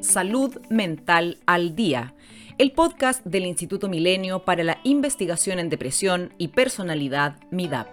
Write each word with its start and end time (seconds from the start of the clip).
Salud 0.00 0.56
Mental 0.70 1.38
al 1.46 1.74
Día, 1.74 2.14
el 2.56 2.70
podcast 2.70 3.24
del 3.24 3.46
Instituto 3.46 3.88
Milenio 3.88 4.44
para 4.44 4.62
la 4.62 4.78
Investigación 4.84 5.58
en 5.58 5.70
Depresión 5.70 6.32
y 6.38 6.48
Personalidad 6.48 7.36
MIDAP. 7.50 7.88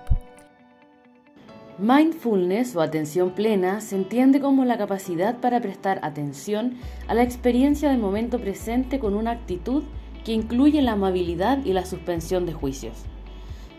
Mindfulness 1.80 2.76
o 2.76 2.82
atención 2.82 3.32
plena 3.32 3.82
se 3.82 3.96
entiende 3.96 4.40
como 4.40 4.66
la 4.66 4.78
capacidad 4.78 5.40
para 5.40 5.60
prestar 5.62 6.00
atención 6.04 6.76
a 7.08 7.16
la 7.16 7.24
experiencia 7.24 7.90
del 7.90 7.98
momento 7.98 8.40
presente 8.40 9.00
con 9.00 9.16
una 9.16 9.32
actitud 9.32 9.84
que 10.24 10.32
incluye 10.32 10.82
la 10.84 10.94
amabilidad 10.94 11.66
y 11.66 11.74
la 11.74 11.86
suspensión 11.86 12.46
de 12.46 12.54
juicios. 12.54 13.04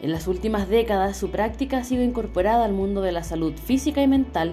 En 0.02 0.10
las 0.10 0.26
últimas 0.26 0.68
décadas 0.68 1.16
su 1.16 1.30
práctica 1.30 1.78
ha 1.78 1.84
sido 1.84 2.02
incorporada 2.02 2.64
al 2.64 2.72
mundo 2.72 3.02
de 3.02 3.12
la 3.12 3.22
salud 3.22 3.54
física 3.54 4.02
y 4.02 4.08
mental 4.08 4.52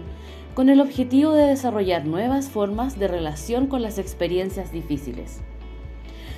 con 0.53 0.70
el 0.70 0.81
objetivo 0.81 1.34
de 1.34 1.48
desarrollar 1.48 2.05
nuevas 2.05 2.49
formas 2.49 2.99
de 2.99 3.07
relación 3.07 3.67
con 3.67 3.81
las 3.81 3.98
experiencias 3.98 4.71
difíciles. 4.71 5.41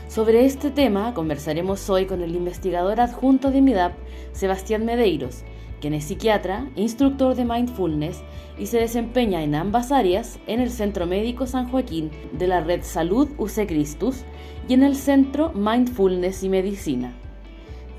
Sobre 0.07 0.45
este 0.45 0.71
tema 0.71 1.13
conversaremos 1.13 1.89
hoy 1.89 2.05
con 2.05 2.21
el 2.21 2.35
investigador 2.35 3.01
adjunto 3.01 3.51
de 3.51 3.61
MIDAP, 3.61 3.93
Sebastián 4.31 4.85
Medeiros, 4.85 5.43
quien 5.81 5.93
es 5.93 6.05
psiquiatra, 6.05 6.69
instructor 6.75 7.35
de 7.35 7.43
mindfulness 7.43 8.21
y 8.57 8.67
se 8.67 8.79
desempeña 8.79 9.43
en 9.43 9.55
ambas 9.55 9.91
áreas 9.91 10.39
en 10.47 10.61
el 10.61 10.69
Centro 10.69 11.05
Médico 11.05 11.45
San 11.47 11.67
Joaquín 11.67 12.11
de 12.31 12.47
la 12.47 12.61
Red 12.61 12.83
Salud 12.83 13.27
UC 13.37 13.67
Christus 13.67 14.23
y 14.69 14.73
en 14.73 14.83
el 14.83 14.95
Centro 14.95 15.51
Mindfulness 15.53 16.43
y 16.43 16.49
Medicina. 16.49 17.13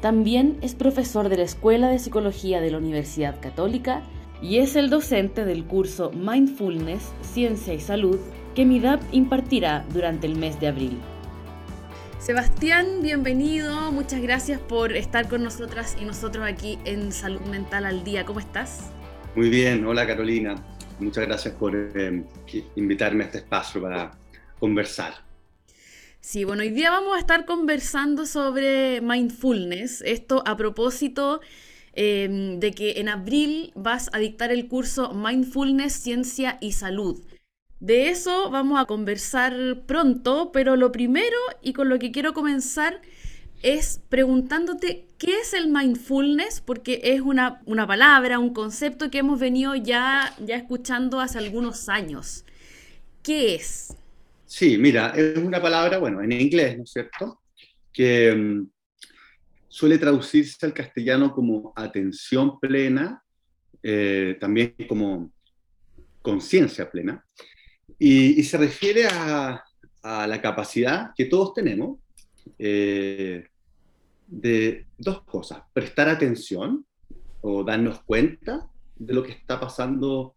También 0.00 0.56
es 0.62 0.74
profesor 0.74 1.28
de 1.28 1.36
la 1.36 1.42
Escuela 1.42 1.88
de 1.88 1.98
Psicología 1.98 2.60
de 2.60 2.70
la 2.70 2.78
Universidad 2.78 3.40
Católica 3.40 4.02
y 4.42 4.58
es 4.58 4.76
el 4.76 4.90
docente 4.90 5.44
del 5.44 5.64
curso 5.64 6.10
Mindfulness, 6.12 7.12
Ciencia 7.22 7.74
y 7.74 7.80
Salud 7.80 8.18
que 8.54 8.64
MIDAP 8.64 9.02
impartirá 9.12 9.84
durante 9.92 10.26
el 10.26 10.36
mes 10.36 10.58
de 10.60 10.68
abril. 10.68 10.98
Sebastián, 12.18 13.02
bienvenido, 13.02 13.92
muchas 13.92 14.20
gracias 14.20 14.58
por 14.58 14.96
estar 14.96 15.28
con 15.28 15.44
nosotras 15.44 15.96
y 16.00 16.04
nosotros 16.04 16.44
aquí 16.44 16.78
en 16.84 17.12
Salud 17.12 17.42
Mental 17.42 17.84
al 17.84 18.02
Día. 18.02 18.24
¿Cómo 18.24 18.40
estás? 18.40 18.90
Muy 19.34 19.50
bien, 19.50 19.84
hola 19.86 20.06
Carolina. 20.06 20.56
Muchas 20.98 21.26
gracias 21.26 21.54
por 21.54 21.76
eh, 21.76 22.24
invitarme 22.74 23.24
a 23.24 23.26
este 23.26 23.38
espacio 23.38 23.82
para 23.82 24.12
conversar. 24.58 25.14
Sí, 26.20 26.44
bueno, 26.44 26.62
hoy 26.62 26.70
día 26.70 26.90
vamos 26.90 27.14
a 27.14 27.20
estar 27.20 27.44
conversando 27.44 28.26
sobre 28.26 29.00
mindfulness. 29.00 30.02
Esto 30.04 30.42
a 30.44 30.56
propósito 30.56 31.40
Em, 31.98 32.60
de 32.60 32.72
que 32.72 33.00
en 33.00 33.08
abril 33.08 33.72
vas 33.74 34.10
a 34.12 34.18
dictar 34.18 34.52
el 34.52 34.68
curso 34.68 35.14
Mindfulness, 35.14 35.94
Ciencia 35.94 36.58
y 36.60 36.72
Salud. 36.72 37.22
De 37.80 38.10
eso 38.10 38.50
vamos 38.50 38.78
a 38.78 38.84
conversar 38.84 39.80
pronto, 39.86 40.50
pero 40.52 40.76
lo 40.76 40.92
primero 40.92 41.38
y 41.62 41.72
con 41.72 41.88
lo 41.88 41.98
que 41.98 42.12
quiero 42.12 42.34
comenzar 42.34 43.00
es 43.62 44.02
preguntándote 44.10 45.06
qué 45.16 45.40
es 45.40 45.54
el 45.54 45.68
mindfulness, 45.68 46.60
porque 46.60 47.00
es 47.02 47.22
una, 47.22 47.62
una 47.64 47.86
palabra, 47.86 48.38
un 48.38 48.52
concepto 48.52 49.10
que 49.10 49.18
hemos 49.18 49.40
venido 49.40 49.74
ya, 49.74 50.34
ya 50.44 50.56
escuchando 50.56 51.18
hace 51.18 51.38
algunos 51.38 51.88
años. 51.88 52.44
¿Qué 53.22 53.54
es? 53.54 53.96
Sí, 54.44 54.76
mira, 54.76 55.14
es 55.16 55.38
una 55.38 55.62
palabra, 55.62 55.96
bueno, 55.96 56.20
en 56.20 56.32
inglés, 56.32 56.76
¿no 56.76 56.84
es 56.84 56.90
cierto? 56.90 57.40
Que 57.90 58.28
em, 58.28 58.68
suele 59.76 59.98
traducirse 59.98 60.64
al 60.64 60.72
castellano 60.72 61.34
como 61.34 61.74
atención 61.76 62.58
plena, 62.58 63.22
eh, 63.82 64.38
también 64.40 64.74
como 64.88 65.30
conciencia 66.22 66.90
plena, 66.90 67.22
y, 67.98 68.42
se 68.42 68.56
refiere 68.56 69.06
a, 69.06 69.62
la 70.02 70.40
capacidad 70.40 71.10
que 71.14 71.26
todos 71.26 71.52
tenemos 71.52 71.98
eh, 72.58 73.44
de 74.26 74.86
dos 74.96 75.24
cosas, 75.24 75.60
prestar 75.74 76.08
atención 76.08 76.86
o 77.42 77.62
darnos 77.62 78.02
cuenta 78.04 78.70
de 78.94 79.12
lo 79.12 79.22
que 79.22 79.32
está 79.32 79.60
pasando 79.60 80.36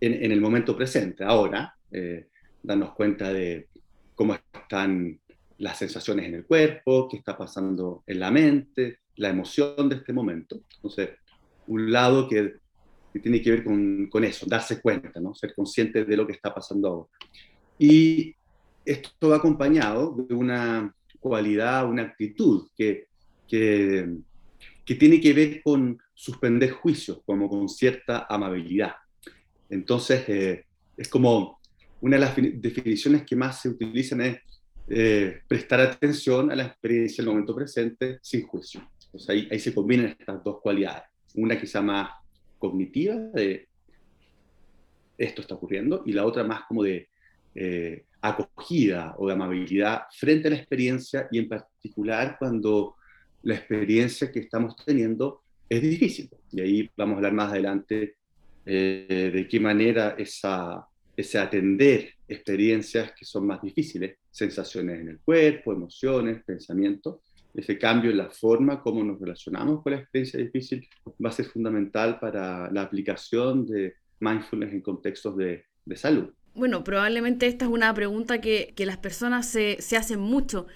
en, 0.00 0.30
el 0.30 0.40
momento 0.40 0.76
presente, 0.76 1.24
ahora, 1.24 1.74
eh, 1.90 2.28
darnos 2.62 2.92
cuenta 2.94 3.32
de 3.32 3.66
cómo 4.14 4.34
están 4.34 5.18
las 5.58 5.78
sensaciones 5.78 6.26
en 6.26 6.34
el 6.34 6.44
cuerpo, 6.44 7.08
qué 7.08 7.16
está 7.16 7.36
pasando 7.36 8.02
en 8.06 8.20
la 8.20 8.30
mente, 8.30 9.00
la 9.16 9.28
emoción 9.28 9.88
de 9.88 9.96
este 9.96 10.12
momento. 10.12 10.60
Entonces, 10.76 11.10
un 11.66 11.90
lado 11.90 12.28
que, 12.28 12.56
tiene 13.22 13.40
que 13.40 13.50
ver 13.52 13.64
con, 13.64 14.08
con, 14.08 14.24
eso, 14.24 14.44
darse 14.46 14.80
cuenta, 14.80 15.20
¿no? 15.20 15.34
ser 15.34 15.54
consciente 15.54 16.04
de 16.04 16.16
lo 16.16 16.26
que 16.26 16.32
está 16.32 16.52
pasando 16.52 16.88
ahora. 16.88 17.08
Y 17.78 18.34
esto 18.84 19.28
va 19.28 19.36
acompañado 19.36 20.16
de 20.28 20.34
una 20.34 20.92
cualidad, 21.20 21.88
una 21.88 22.02
actitud 22.02 22.68
que, 22.76 23.06
que, 23.48 24.16
que 24.84 24.94
tiene 24.96 25.20
que 25.20 25.32
ver 25.32 25.62
con 25.62 25.98
suspender 26.12 26.72
juicios, 26.72 27.20
como 27.24 27.48
con 27.48 27.68
cierta 27.68 28.26
amabilidad. 28.28 28.94
Entonces, 29.70 30.28
eh, 30.28 30.64
es 30.96 31.08
como 31.08 31.60
una 32.00 32.16
de 32.16 32.20
las 32.20 32.36
definiciones 32.36 33.22
que 33.24 33.36
más 33.36 33.62
se 33.62 33.68
utilizan 33.68 34.20
es 34.20 34.40
eh, 34.88 35.40
prestar 35.48 35.80
atención 35.80 36.50
a 36.50 36.56
la 36.56 36.66
experiencia 36.66 37.22
del 37.22 37.32
momento 37.32 37.54
presente 37.54 38.18
sin 38.22 38.46
juicio. 38.46 38.88
ahí, 39.28 39.48
ahí, 39.50 39.58
se 39.58 39.74
combinan 39.74 40.06
estas 40.06 40.42
dos 40.42 40.60
cualidades. 40.60 41.04
Una 41.34 41.58
quizá 41.58 41.80
más 41.80 42.10
cognitiva, 42.58 43.14
de 43.14 43.68
esto 45.16 45.42
está 45.42 45.54
ocurriendo, 45.54 46.02
y 46.06 46.12
la 46.12 46.24
otra 46.24 46.44
más 46.44 46.62
como 46.66 46.82
de 46.82 47.08
eh, 47.54 48.04
acogida 48.20 49.14
o 49.18 49.26
de 49.26 49.34
amabilidad 49.34 50.02
frente 50.10 50.48
a 50.48 50.50
la 50.50 50.56
experiencia 50.56 51.28
y 51.30 51.38
en 51.38 51.48
particular 51.48 52.36
cuando 52.38 52.96
la 53.42 53.54
experiencia 53.54 54.32
que 54.32 54.40
estamos 54.40 54.74
teniendo 54.84 55.42
es 55.68 55.82
difícil. 55.82 56.30
Y 56.50 56.60
ahí 56.60 56.90
vamos 56.96 57.14
a 57.14 57.16
hablar 57.18 57.32
más 57.34 57.52
adelante 57.52 58.16
eh, 58.64 59.30
de 59.32 59.46
qué 59.46 59.60
manera 59.60 60.16
esa, 60.18 60.86
ese 61.16 61.38
atender 61.38 62.14
experiencias 62.28 63.12
que 63.12 63.24
son 63.24 63.46
más 63.46 63.62
difíciles, 63.62 64.18
sensaciones 64.30 65.00
en 65.00 65.08
el 65.08 65.18
cuerpo, 65.20 65.72
emociones, 65.72 66.42
pensamientos. 66.44 67.20
Ese 67.54 67.78
cambio 67.78 68.10
en 68.10 68.18
la 68.18 68.30
forma 68.30 68.82
como 68.82 69.04
nos 69.04 69.20
relacionamos 69.20 69.82
con 69.82 69.92
la 69.92 70.00
experiencia 70.00 70.40
difícil 70.40 70.88
va 71.24 71.28
a 71.28 71.32
ser 71.32 71.46
fundamental 71.46 72.18
para 72.18 72.70
la 72.70 72.82
aplicación 72.82 73.66
de 73.66 73.94
mindfulness 74.20 74.72
en 74.72 74.80
contextos 74.80 75.36
de, 75.36 75.64
de 75.84 75.96
salud. 75.96 76.30
Bueno, 76.54 76.84
probablemente 76.84 77.46
esta 77.46 77.64
es 77.66 77.70
una 77.70 77.92
pregunta 77.94 78.40
que, 78.40 78.72
que 78.76 78.86
las 78.86 78.96
personas 78.96 79.48
se, 79.48 79.76
se 79.80 79.96
hacen 79.96 80.20
mucho. 80.20 80.66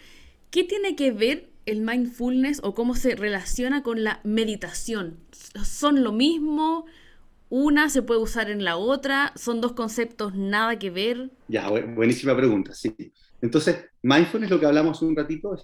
¿Qué 0.50 0.64
tiene 0.64 0.96
que 0.96 1.12
ver 1.12 1.50
el 1.66 1.80
mindfulness 1.82 2.60
o 2.62 2.74
cómo 2.74 2.94
se 2.94 3.14
relaciona 3.14 3.82
con 3.82 4.02
la 4.02 4.20
meditación? 4.24 5.18
¿Son 5.32 6.02
lo 6.02 6.12
mismo? 6.12 6.86
Una 7.50 7.88
se 7.88 8.02
puede 8.02 8.20
usar 8.20 8.50
en 8.50 8.64
la 8.64 8.76
otra? 8.76 9.32
¿Son 9.36 9.60
dos 9.60 9.72
conceptos 9.72 10.34
nada 10.34 10.78
que 10.78 10.90
ver? 10.90 11.30
Ya, 11.48 11.68
buenísima 11.68 12.36
pregunta, 12.36 12.74
sí. 12.74 12.94
Entonces, 13.40 13.86
mindfulness, 14.02 14.50
lo 14.50 14.60
que 14.60 14.66
hablamos 14.66 15.00
un 15.02 15.16
ratito, 15.16 15.56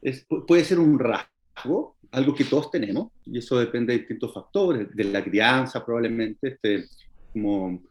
es, 0.00 0.26
puede 0.46 0.64
ser 0.64 0.78
un 0.78 0.98
rasgo, 0.98 1.96
algo 2.10 2.34
que 2.34 2.44
todos 2.44 2.70
tenemos, 2.70 3.12
y 3.24 3.38
eso 3.38 3.58
depende 3.58 3.92
de 3.92 4.00
distintos 4.00 4.32
factores, 4.34 4.88
de 4.94 5.04
la 5.04 5.22
crianza 5.22 5.84
probablemente, 5.84 6.48
este, 6.48 6.86
como 7.32 7.82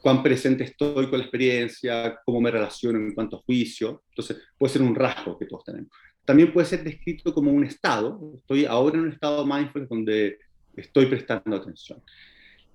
cuán 0.00 0.22
presente 0.22 0.64
estoy 0.64 1.08
con 1.08 1.18
la 1.18 1.24
experiencia, 1.24 2.20
cómo 2.24 2.40
me 2.40 2.50
relaciono 2.50 2.98
en 2.98 3.14
cuanto 3.14 3.36
a 3.36 3.40
juicio. 3.40 4.02
Entonces, 4.10 4.38
puede 4.56 4.72
ser 4.72 4.82
un 4.82 4.94
rasgo 4.94 5.36
que 5.38 5.46
todos 5.46 5.64
tenemos. 5.64 5.90
También 6.24 6.52
puede 6.52 6.66
ser 6.66 6.84
descrito 6.84 7.32
como 7.32 7.50
un 7.50 7.64
estado. 7.64 8.32
Estoy 8.36 8.66
ahora 8.66 8.96
en 8.96 9.04
un 9.04 9.12
estado 9.12 9.46
mindfulness 9.46 9.88
donde 9.88 10.38
estoy 10.76 11.06
prestando 11.06 11.56
atención. 11.56 12.02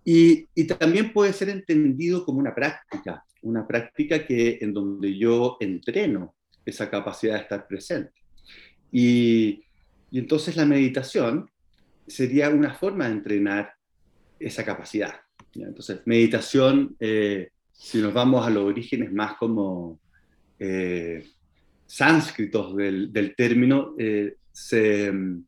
Y, 0.03 0.47
también 0.65 1.13
puede 1.13 1.33
ser 1.33 1.49
entendido 1.49 2.25
como 2.25 2.39
una 2.39 2.55
práctica, 2.55 3.23
una 3.43 3.67
práctica 3.67 4.25
que, 4.25 4.57
en 4.61 4.73
donde 4.73 5.17
yo 5.17 5.57
entreno 5.59 6.35
esa 6.65 6.89
capacidad 6.89 7.35
de 7.35 7.41
estar 7.41 7.67
presente. 7.67 8.13
Y, 8.91 9.63
entonces 10.11 10.57
la 10.57 10.65
meditación 10.65 11.49
sería 12.05 12.49
una 12.49 12.73
forma 12.73 13.05
de 13.05 13.13
entrenar 13.13 13.73
esa 14.39 14.65
capacidad. 14.65 15.21
Entonces, 15.53 16.01
meditación, 16.05 16.95
eh, 16.99 17.49
si 17.71 17.99
nos 17.99 18.13
vamos 18.13 18.45
a 18.45 18.49
los 18.49 18.63
orígenes 18.63 19.11
más 19.11 19.35
como 19.35 19.99
eh, 20.59 21.25
sánscritos 21.85 22.75
del, 22.75 23.11
del 23.13 23.35
término, 23.35 23.95
eh, 23.97 24.35
se, 24.51 25.11
mm, 25.11 25.45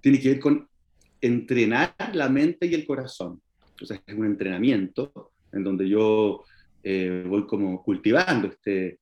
tiene 0.00 0.20
que 0.20 0.28
ver 0.30 0.40
con 0.40 0.68
entrenar 1.20 1.94
la 2.12 2.28
mente 2.28 2.66
y 2.66 2.74
el 2.74 2.86
corazón. 2.86 3.40
Entonces 3.74 4.00
es 4.06 4.14
un 4.14 4.26
entrenamiento 4.26 5.32
en 5.52 5.64
donde 5.64 5.88
yo 5.88 6.44
eh, 6.82 7.24
voy 7.26 7.46
como 7.46 7.82
cultivando 7.82 8.48
este, 8.48 8.98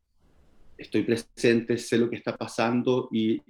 estoy 0.79 1.03
presente, 1.03 1.79
sé 1.79 1.99
lo 1.99 2.11
que 2.11 2.17
está 2.17 2.37
pasando 2.37 3.09
y 3.13 3.41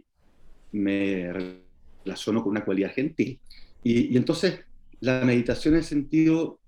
me 0.72 1.60
relaciono 2.04 2.42
con 2.42 2.50
una 2.50 2.64
cualidad 2.64 2.92
gentil. 2.92 3.38
Y, 3.82 4.16
entonces 4.16 4.60
la 5.00 5.24
meditación 5.24 5.74
en 5.74 5.80
ese 5.80 5.90
sentido 5.90 6.60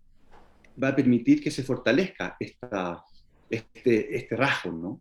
va 0.83 0.89
a 0.89 0.97
permitir 0.97 1.43
que 1.43 1.51
se 1.51 1.62
fortalezca 1.62 2.37
esta, 2.39 3.03
este, 3.49 4.17
este 4.17 4.37
rasgo, 4.37 4.73
¿no? 4.73 5.01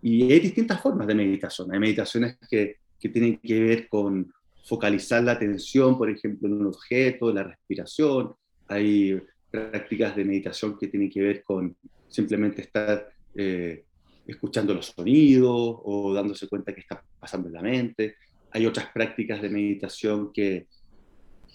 Y 0.00 0.32
hay 0.32 0.38
distintas 0.38 0.80
formas 0.80 1.08
de 1.08 1.14
meditación. 1.14 1.72
Hay 1.72 1.80
meditaciones 1.80 2.36
que, 2.48 2.76
que 3.00 3.08
tienen 3.08 3.38
que 3.38 3.60
ver 3.60 3.88
con 3.88 4.32
focalizar 4.64 5.24
la 5.24 5.32
atención, 5.32 5.98
por 5.98 6.08
ejemplo, 6.08 6.46
en 6.46 6.54
un 6.54 6.66
objeto, 6.66 7.32
la 7.32 7.42
respiración. 7.42 8.34
Hay 8.68 9.20
prácticas 9.50 10.14
de 10.14 10.24
meditación 10.24 10.78
que 10.78 10.88
tienen 10.88 11.10
que 11.10 11.22
ver 11.22 11.42
con 11.42 11.76
simplemente 12.06 12.62
estar 12.62 13.08
eh, 13.34 13.84
escuchando 14.26 14.74
los 14.74 14.86
sonidos 14.86 15.50
o 15.50 16.12
dándose 16.14 16.48
cuenta 16.48 16.74
que 16.74 16.80
está 16.80 17.02
pasando 17.18 17.48
en 17.48 17.54
la 17.54 17.62
mente. 17.62 18.16
Hay 18.50 18.66
otras 18.66 18.90
prácticas 18.92 19.40
de 19.40 19.48
meditación 19.48 20.32
que, 20.32 20.66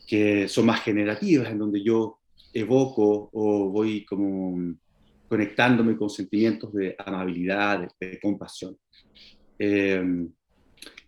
que 0.07 0.47
son 0.47 0.65
más 0.65 0.81
generativas, 0.81 1.49
en 1.49 1.59
donde 1.59 1.83
yo 1.83 2.19
evoco 2.53 3.29
o 3.31 3.69
voy 3.69 4.05
como 4.05 4.75
conectándome 5.27 5.97
con 5.97 6.09
sentimientos 6.09 6.73
de 6.73 6.95
amabilidad, 6.99 7.89
de, 7.99 8.19
compasión. 8.19 8.77
Eh, 9.57 10.27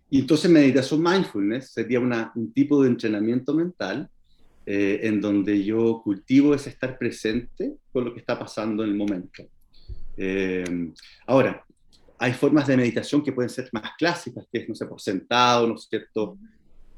y 0.10 0.19
entonces 0.19 0.50
meditación 0.50 1.01
mindfulness 1.01 1.74
sería 1.74 2.00
un 2.00 2.54
tipo 2.54 2.81
de 2.81 2.90
entrenamiento 2.90 3.54
mental 3.54 4.10
eh, 4.66 5.02
en 5.04 5.22
donde 5.22 5.64
yo 5.64 6.02
cultivo 6.04 6.56
ese 6.56 6.70
estar 6.70 6.98
presente 6.98 7.76
con 7.92 8.06
lo 8.06 8.14
que 8.14 8.20
está 8.20 8.40
pasando 8.40 8.84
en 8.84 8.90
el 8.90 8.96
momento. 8.96 9.44
Eh, 10.18 10.92
ahora, 11.28 11.64
hay 12.18 12.34
formas 12.34 12.66
de 12.66 12.78
meditación 12.78 13.24
que 13.24 13.32
pueden 13.32 13.50
ser 13.50 13.70
más 13.72 13.92
clásicas, 13.98 14.48
que 14.52 14.60
es, 14.60 14.70
no 14.70 14.74
sé, 14.74 14.86
por 14.88 15.00
sentado, 15.00 15.68
¿no 15.68 15.76
es 15.76 15.88
cierto? 15.88 16.38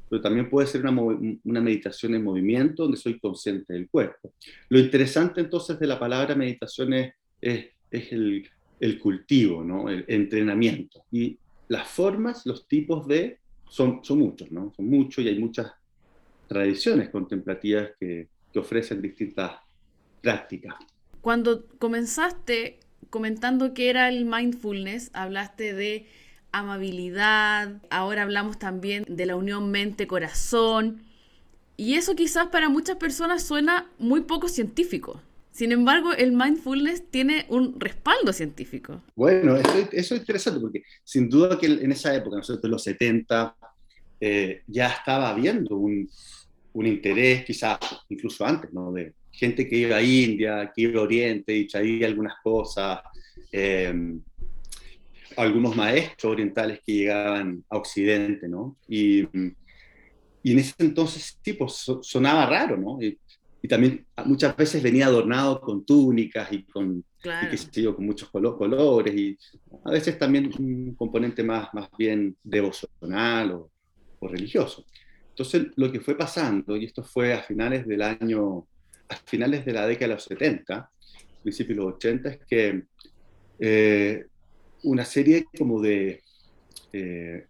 Pero 0.08 0.22
también 0.22 0.48
puede 0.48 0.66
ser 0.66 0.86
una, 0.86 1.02
una 1.44 1.60
meditación 1.60 2.14
en 2.14 2.24
movimiento 2.24 2.84
donde 2.84 2.96
soy 2.96 3.18
consciente 3.18 3.74
del 3.74 3.90
cuerpo. 3.90 4.32
Lo 4.70 4.78
interesante 4.78 5.40
entonces 5.42 5.78
de 5.78 5.86
la 5.86 5.98
palabra 5.98 6.34
meditación 6.34 6.94
es, 6.94 7.12
es, 7.40 7.66
es 7.90 8.12
el, 8.12 8.48
el, 8.80 8.98
cultivo, 8.98 9.62
¿no? 9.62 9.90
El 9.90 10.06
entrenamiento. 10.08 11.04
Y 11.12 11.38
las 11.68 11.86
formas, 11.88 12.46
los 12.46 12.66
tipos 12.66 13.06
de, 13.06 13.40
son, 13.68 14.02
son 14.02 14.20
muchos, 14.20 14.50
¿no? 14.50 14.72
Son 14.74 14.88
muchos 14.88 15.22
y 15.22 15.28
hay 15.28 15.38
muchas 15.38 15.70
tradiciones 16.48 17.10
contemplativas 17.10 17.90
que, 18.00 18.28
que 18.52 18.58
ofrecen 18.58 19.00
distintas 19.00 19.52
prácticas. 20.20 20.74
Cuando 21.20 21.66
comenzaste 21.78 22.80
comentando 23.10 23.74
que 23.74 23.90
era 23.90 24.08
el 24.08 24.24
mindfulness, 24.24 25.10
hablaste 25.12 25.74
de 25.74 26.06
amabilidad, 26.52 27.80
ahora 27.90 28.22
hablamos 28.22 28.58
también 28.58 29.04
de 29.08 29.26
la 29.26 29.36
unión 29.36 29.70
mente-corazón, 29.70 31.02
y 31.76 31.94
eso 31.94 32.16
quizás 32.16 32.48
para 32.48 32.68
muchas 32.68 32.96
personas 32.96 33.44
suena 33.44 33.88
muy 33.98 34.22
poco 34.22 34.48
científico. 34.48 35.22
Sin 35.52 35.70
embargo, 35.70 36.12
el 36.12 36.32
mindfulness 36.32 37.04
tiene 37.10 37.46
un 37.48 37.78
respaldo 37.80 38.32
científico. 38.32 39.02
Bueno, 39.14 39.56
eso, 39.56 39.88
es 39.92 40.10
interesante 40.12 40.60
porque 40.60 40.82
sin 41.04 41.28
duda 41.28 41.58
que 41.58 41.66
en 41.66 41.92
esa 41.92 42.14
época, 42.14 42.36
nosotros 42.36 42.64
en 42.64 42.70
los 42.70 42.82
70, 42.82 43.56
eh, 44.20 44.62
ya 44.66 44.88
estaba 44.88 45.30
habiendo 45.30 45.76
un, 45.76 46.08
un, 46.72 46.86
interés, 46.86 47.44
quizás 47.44 47.78
incluso 48.08 48.44
antes, 48.44 48.72
¿no? 48.72 48.92
de 48.92 49.12
gente 49.30 49.68
que 49.68 49.76
iba 49.76 49.96
a 49.96 50.02
India, 50.02 50.72
que 50.74 50.82
iba 50.82 51.00
a 51.00 51.04
Oriente 51.04 51.56
y 51.56 51.66
traía 51.66 52.06
algunas 52.06 52.34
cosas, 52.42 53.00
eh, 53.52 53.94
algunos 55.36 55.76
maestros 55.76 56.32
orientales 56.32 56.80
que 56.84 56.92
llegaban 56.92 57.64
a 57.68 57.76
Occidente, 57.76 58.48
¿no? 58.48 58.76
Y, 58.88 59.20
y 60.42 60.52
en 60.52 60.58
ese 60.58 60.74
entonces, 60.78 61.38
sí, 61.40 61.52
pues, 61.52 61.86
sonaba 62.02 62.46
raro, 62.46 62.76
¿no? 62.76 62.98
y 63.60 63.68
también 63.68 64.06
muchas 64.24 64.56
veces 64.56 64.82
venía 64.82 65.06
adornado 65.06 65.60
con 65.60 65.84
túnicas 65.84 66.52
y 66.52 66.62
con, 66.62 67.04
con 67.22 68.06
muchos 68.06 68.28
colores 68.30 69.14
y 69.14 69.36
a 69.84 69.90
veces 69.90 70.18
también 70.18 70.50
un 70.58 70.94
componente 70.94 71.42
más, 71.42 71.72
más 71.74 71.88
bien 71.98 72.36
devocional 72.42 73.52
o, 73.52 73.70
o, 74.20 74.28
religioso. 74.28 74.84
Entonces 75.30 75.68
lo 75.76 75.90
que 75.92 76.00
fue 76.00 76.16
pasando, 76.16 76.76
y 76.76 76.84
esto 76.84 77.02
fue 77.04 77.32
a 77.32 77.42
finales 77.42 77.86
del 77.86 78.02
año, 78.02 78.66
a 79.08 79.16
finales 79.16 79.64
de 79.64 79.72
la 79.72 79.86
década 79.86 80.08
de 80.08 80.14
los 80.14 80.24
70, 80.24 80.90
principios 81.42 81.78
de 81.78 81.84
los 81.84 81.94
80, 81.94 82.28
es 82.28 82.38
que 82.46 82.82
eh, 83.60 84.26
una 84.82 85.04
serie 85.04 85.46
como 85.56 85.80
de 85.80 86.22
eh, 86.92 87.46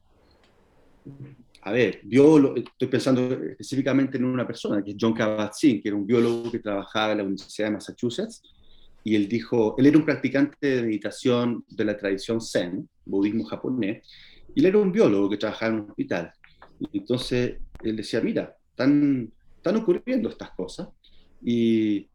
a 1.63 1.73
ver, 1.73 2.01
biólogo, 2.03 2.57
estoy 2.57 2.89
pensando 2.89 3.31
específicamente 3.33 4.17
en 4.17 4.25
una 4.25 4.47
persona, 4.47 4.83
que 4.83 4.93
es 4.93 4.97
John 4.99 5.15
Kabat-Zinn, 5.15 5.83
que 5.83 5.89
era 5.89 5.97
un 5.97 6.07
biólogo 6.07 6.51
que 6.51 6.61
trabajaba 6.61 7.13
en 7.13 7.19
la 7.19 7.25
Universidad 7.25 7.69
de 7.69 7.75
Massachusetts, 7.75 8.43
y 9.05 9.15
él 9.15 9.29
dijo, 9.29 9.75
él 9.79 9.87
era 9.87 9.99
un 9.99 10.05
practicante 10.05 10.77
de 10.77 10.83
meditación 10.83 11.65
de 11.69 11.85
la 11.85 11.97
tradición 11.97 12.41
Zen, 12.41 12.89
budismo 13.05 13.45
japonés, 13.45 14.07
y 14.55 14.61
él 14.61 14.67
era 14.67 14.79
un 14.79 14.93
biólogo 14.93 15.29
que 15.31 15.37
trabajaba 15.37 15.75
en 15.75 15.81
un 15.81 15.91
hospital. 15.91 16.33
Y 16.81 16.99
entonces 16.99 17.57
él 17.83 17.97
decía, 17.97 18.21
mira, 18.21 18.57
están, 18.71 19.33
están 19.57 19.77
ocurriendo 19.77 20.29
estas 20.29 20.51
cosas, 20.51 20.89
y 21.43 22.09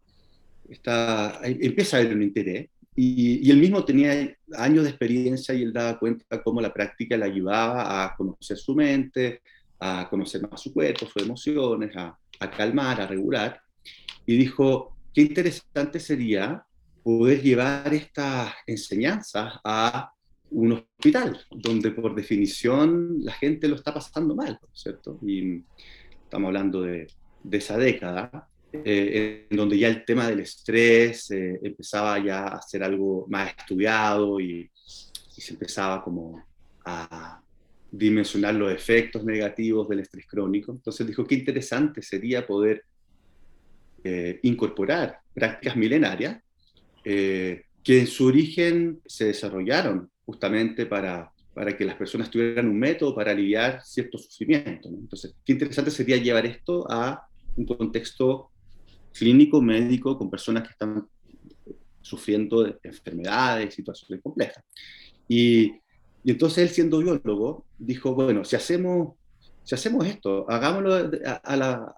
está, 0.69 1.39
empieza 1.43 1.97
a 1.97 1.99
haber 2.01 2.15
un 2.15 2.23
interés, 2.23 2.69
y, 2.95 3.49
él 3.49 3.57
mismo 3.57 3.83
tenía 3.83 4.35
años 4.55 4.83
de 4.83 4.89
experiencia 4.91 5.55
y 5.55 5.63
él 5.63 5.73
daba 5.73 5.97
cuenta 5.97 6.43
cómo 6.43 6.61
la 6.61 6.73
práctica 6.73 7.17
le 7.17 7.25
ayudaba 7.25 8.03
a 8.03 8.15
conocer 8.15 8.57
su 8.57 8.75
mente, 8.75 9.41
a 9.79 10.07
conocer 10.09 10.47
más 10.47 10.61
su 10.61 10.71
cuerpo, 10.71 11.07
sus 11.07 11.23
emociones, 11.23 11.95
a, 11.95 12.17
a 12.39 12.51
calmar, 12.51 13.01
a 13.01 13.07
regular. 13.07 13.59
Y 14.25 14.37
dijo, 14.37 14.95
qué 15.13 15.21
interesante 15.21 15.99
sería 15.99 16.63
poder 17.01 17.41
llevar 17.41 17.93
estas 17.93 18.53
enseñanzas 18.67 19.59
a 19.63 20.12
un 20.53 20.71
hospital, 20.73 21.39
donde 21.51 21.91
por 21.91 22.15
definición 22.15 23.17
la 23.19 23.33
gente 23.33 23.67
lo 23.67 23.75
está 23.75 23.93
pasando 23.93 24.35
mal, 24.35 24.59
¿cierto? 24.73 25.19
Y 25.21 25.63
estamos 26.23 26.47
hablando 26.47 26.81
de, 26.81 27.07
de 27.43 27.57
esa 27.57 27.77
década, 27.77 28.49
eh, 28.71 29.45
en 29.49 29.57
donde 29.57 29.77
ya 29.77 29.87
el 29.87 30.03
tema 30.03 30.27
del 30.27 30.39
estrés 30.39 31.29
eh, 31.29 31.59
empezaba 31.61 32.17
ya 32.17 32.47
a 32.47 32.61
ser 32.61 32.83
algo 32.83 33.27
más 33.29 33.53
estudiado 33.55 34.39
y, 34.39 34.69
se 34.73 35.53
empezaba 35.53 36.03
como 36.03 36.43
a 36.85 37.41
dimensionar 37.91 38.53
los 38.53 38.71
efectos 38.71 39.25
negativos 39.25 39.89
del 39.89 39.99
estrés 39.99 40.25
crónico. 40.27 40.71
Entonces 40.71 41.05
dijo, 41.05 41.25
qué 41.25 41.35
interesante 41.35 42.01
sería 42.01 42.45
poder 42.45 42.83
eh, 44.03 44.39
incorporar 44.43 45.19
prácticas 45.33 45.75
milenarias 45.75 46.41
que 47.03 47.65
en 47.85 48.07
su 48.07 48.27
origen 48.27 49.01
se 49.05 49.25
desarrollaron 49.25 50.09
justamente 50.25 50.85
para, 50.85 51.31
para 51.53 51.75
que 51.77 51.85
las 51.85 51.95
personas 51.95 52.29
tuvieran 52.29 52.67
un 52.67 52.79
método 52.79 53.15
para 53.15 53.31
aliviar 53.31 53.81
ciertos 53.83 54.25
sufrimientos. 54.25 54.91
Entonces, 54.91 55.35
qué 55.45 55.53
interesante 55.53 55.91
sería 55.91 56.17
llevar 56.17 56.45
esto 56.45 56.85
a 56.89 57.27
un 57.55 57.65
contexto 57.65 58.49
clínico, 59.13 59.61
médico, 59.61 60.17
con 60.17 60.29
personas 60.29 60.63
que 60.63 60.71
están 60.71 61.07
sufriendo 62.01 62.63
de 62.63 62.77
enfermedades, 62.83 63.75
situaciones 63.75 64.21
complejas. 64.21 64.63
Y, 65.27 65.73
y, 66.23 66.31
entonces 66.31 66.57
él 66.59 66.69
siendo 66.69 66.99
biólogo 66.99 67.65
dijo, 67.77 68.13
bueno, 68.13 68.43
si 68.43 68.55
hacemos, 68.55 69.15
si 69.63 69.75
hacemos 69.75 70.05
esto, 70.05 70.49
hagámoslo 70.49 70.95
a, 70.95 71.55
la, 71.55 71.95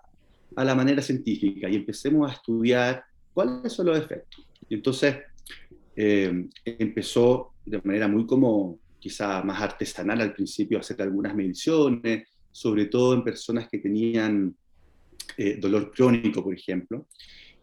a 0.55 0.63
la 0.63 0.75
manera 0.75 1.01
científica 1.01 1.69
y 1.69 1.75
empecemos 1.75 2.29
a 2.29 2.33
estudiar 2.33 3.03
cuáles 3.33 3.73
son 3.73 3.87
los 3.87 3.97
efectos. 3.97 4.45
Y 4.69 4.75
entonces 4.75 5.17
eh, 5.95 6.47
empezó 6.65 7.54
de 7.65 7.81
manera 7.83 8.07
muy 8.07 8.25
como 8.25 8.79
quizá 8.99 9.41
más 9.43 9.61
artesanal 9.61 10.21
al 10.21 10.33
principio 10.33 10.79
hacer 10.79 11.01
algunas 11.01 11.35
mediciones, 11.35 12.27
sobre 12.51 12.85
todo 12.85 13.13
en 13.13 13.23
personas 13.23 13.67
que 13.69 13.79
tenían 13.79 14.55
eh, 15.37 15.57
dolor 15.59 15.91
crónico, 15.91 16.43
por 16.43 16.53
ejemplo, 16.53 17.07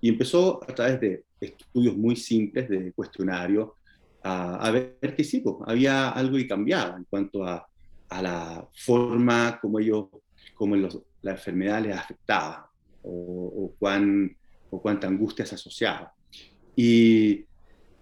y 0.00 0.08
empezó 0.08 0.62
a 0.62 0.74
través 0.74 1.00
de 1.00 1.24
estudios 1.40 1.96
muy 1.96 2.16
simples 2.16 2.68
de 2.68 2.92
cuestionario 2.92 3.76
a, 4.24 4.70
ver 4.70 5.16
que 5.16 5.24
sí, 5.24 5.42
había 5.66 6.10
algo 6.10 6.36
que 6.36 6.46
cambiaba 6.46 6.96
en 6.96 7.04
cuanto 7.04 7.44
a, 7.44 7.66
a 8.08 8.22
la 8.22 8.68
forma 8.72 9.58
como 9.60 9.80
ellos, 9.80 10.06
como 10.54 10.76
la 10.76 11.32
enfermedad 11.32 11.82
les 11.82 11.96
afectaba 11.96 12.70
o, 13.02 13.74
cuán, 13.78 14.36
o 14.70 14.80
cuánta 14.80 15.08
angustia 15.08 15.46
se 15.46 15.54
asociaba. 15.54 16.12
Y, 16.76 17.44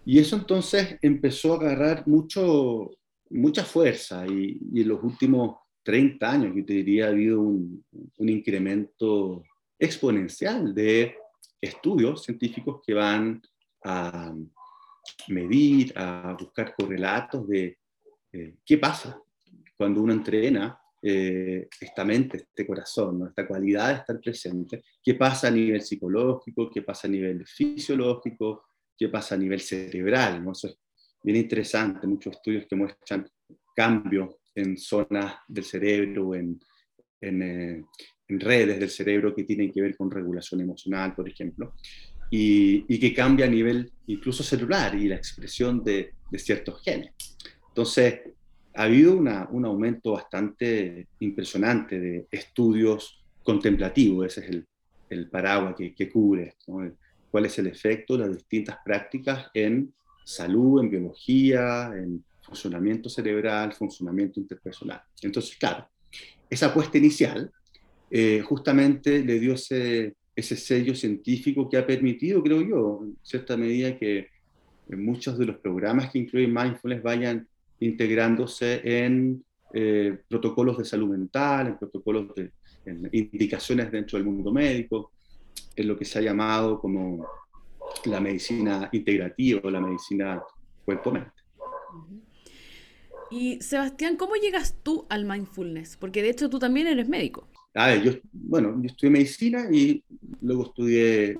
y, 0.04 0.18
eso 0.18 0.36
entonces 0.36 0.98
empezó 1.02 1.54
a 1.54 1.56
agarrar 1.56 2.06
mucho, 2.06 2.90
mucha 3.30 3.64
fuerza 3.64 4.26
y, 4.26 4.58
en 4.80 4.88
los 4.88 5.02
últimos 5.02 5.56
30 5.82 6.30
años, 6.30 6.52
yo 6.54 6.64
te 6.64 6.74
diría, 6.74 7.06
ha 7.06 7.10
habido 7.10 7.40
un, 7.40 7.84
un 8.18 8.28
incremento 8.28 9.42
exponencial 9.78 10.74
de 10.74 11.14
estudios 11.60 12.22
científicos 12.22 12.80
que 12.86 12.94
van 12.94 13.40
a 13.84 14.34
medir, 15.28 15.92
a 15.96 16.36
buscar 16.38 16.74
correlatos 16.74 17.46
de 17.48 17.78
eh, 18.32 18.56
qué 18.64 18.78
pasa 18.78 19.20
cuando 19.76 20.02
uno 20.02 20.12
entrena 20.12 20.78
eh, 21.02 21.68
esta 21.80 22.04
mente, 22.04 22.36
este 22.36 22.66
corazón, 22.66 23.26
esta 23.28 23.46
cualidad 23.46 23.88
de 23.88 23.94
estar 23.94 24.20
presente, 24.20 24.84
qué 25.02 25.14
pasa 25.14 25.48
a 25.48 25.50
nivel 25.50 25.80
psicológico, 25.80 26.70
qué 26.70 26.82
pasa 26.82 27.08
a 27.08 27.10
nivel 27.10 27.46
fisiológico, 27.46 28.64
qué 29.00 29.08
pasa 29.08 29.34
a 29.34 29.38
nivel 29.38 29.60
cerebral. 29.60 30.44
¿no? 30.44 30.52
Eso 30.52 30.68
es 30.68 30.78
bien 31.22 31.38
interesante, 31.38 32.06
muchos 32.06 32.36
estudios 32.36 32.66
que 32.68 32.76
muestran 32.76 33.26
cambios 33.74 34.36
en 34.54 34.76
zonas 34.76 35.36
del 35.48 35.64
cerebro, 35.64 36.34
en, 36.34 36.60
en, 37.22 37.42
eh, 37.42 37.84
en, 38.28 38.40
redes 38.40 38.78
del 38.78 38.90
cerebro 38.90 39.34
que 39.34 39.44
tienen 39.44 39.72
que 39.72 39.80
ver 39.80 39.96
con 39.96 40.10
regulación 40.10 40.60
emocional, 40.60 41.14
por 41.14 41.26
ejemplo, 41.26 41.72
y, 42.30 42.84
y 42.94 43.00
que 43.00 43.14
cambia 43.14 43.46
a 43.46 43.48
nivel 43.48 43.90
incluso 44.06 44.42
celular 44.42 44.94
y 44.94 45.08
la 45.08 45.16
expresión 45.16 45.82
de, 45.82 46.12
de 46.30 46.38
ciertos 46.38 46.82
genes. 46.82 47.12
Entonces, 47.68 48.20
ha 48.74 48.82
habido 48.82 49.16
una, 49.16 49.48
un 49.50 49.64
aumento 49.64 50.12
bastante 50.12 51.08
impresionante 51.20 51.98
de 51.98 52.26
estudios 52.30 53.24
contemplativos, 53.42 54.26
ese 54.26 54.40
es 54.40 54.50
el, 54.50 54.66
el 55.08 55.30
paraguas 55.30 55.74
que, 55.74 55.94
que 55.94 56.08
cubre 56.10 56.54
¿no? 56.66 56.84
Cuál 57.30 57.46
es 57.46 57.58
el 57.58 57.66
efecto 57.66 58.16
de 58.16 58.26
las 58.26 58.36
distintas 58.36 58.78
prácticas 58.84 59.46
en 59.54 59.92
salud, 60.24 60.82
en 60.82 60.90
biología, 60.90 61.92
en 61.94 62.24
funcionamiento 62.42 63.08
cerebral, 63.08 63.72
funcionamiento 63.72 64.40
interpersonal. 64.40 65.02
Entonces, 65.22 65.56
claro, 65.56 65.88
esa 66.48 66.66
apuesta 66.66 66.98
inicial 66.98 67.50
eh, 68.10 68.40
justamente 68.40 69.24
le 69.24 69.38
dio 69.38 69.54
ese, 69.54 70.14
ese 70.34 70.56
sello 70.56 70.94
científico 70.94 71.68
que 71.68 71.76
ha 71.76 71.86
permitido, 71.86 72.42
creo 72.42 72.62
yo, 72.62 73.00
en 73.04 73.16
cierta 73.22 73.56
medida 73.56 73.96
que 73.98 74.28
muchos 74.88 75.38
de 75.38 75.46
los 75.46 75.58
programas 75.58 76.10
que 76.10 76.18
incluyen 76.18 76.52
mindfulness 76.52 77.02
vayan 77.02 77.46
integrándose 77.78 78.80
en 79.04 79.44
eh, 79.72 80.18
protocolos 80.28 80.78
de 80.78 80.84
salud 80.84 81.10
mental, 81.10 81.68
en 81.68 81.78
protocolos 81.78 82.34
de 82.34 82.50
en 82.84 83.08
indicaciones 83.12 83.90
dentro 83.90 84.18
del 84.18 84.26
mundo 84.26 84.52
médico, 84.52 85.12
en 85.76 85.88
lo 85.88 85.98
que 85.98 86.04
se 86.04 86.18
ha 86.18 86.22
llamado 86.22 86.80
como 86.80 87.26
la 88.04 88.20
medicina 88.20 88.88
integrativa 88.92 89.60
o 89.64 89.70
la 89.70 89.80
medicina 89.80 90.42
cuerpo-mente. 90.84 91.32
Y 93.30 93.60
Sebastián, 93.60 94.16
¿cómo 94.16 94.34
llegas 94.34 94.76
tú 94.82 95.06
al 95.08 95.24
mindfulness? 95.24 95.96
Porque 95.96 96.22
de 96.22 96.30
hecho 96.30 96.50
tú 96.50 96.58
también 96.58 96.88
eres 96.88 97.08
médico. 97.08 97.48
A 97.74 97.86
ver, 97.86 98.02
yo, 98.02 98.12
bueno, 98.32 98.76
yo 98.82 98.86
estudié 98.86 99.10
medicina 99.10 99.68
y 99.70 100.02
luego 100.40 100.64
estudié, 100.64 101.38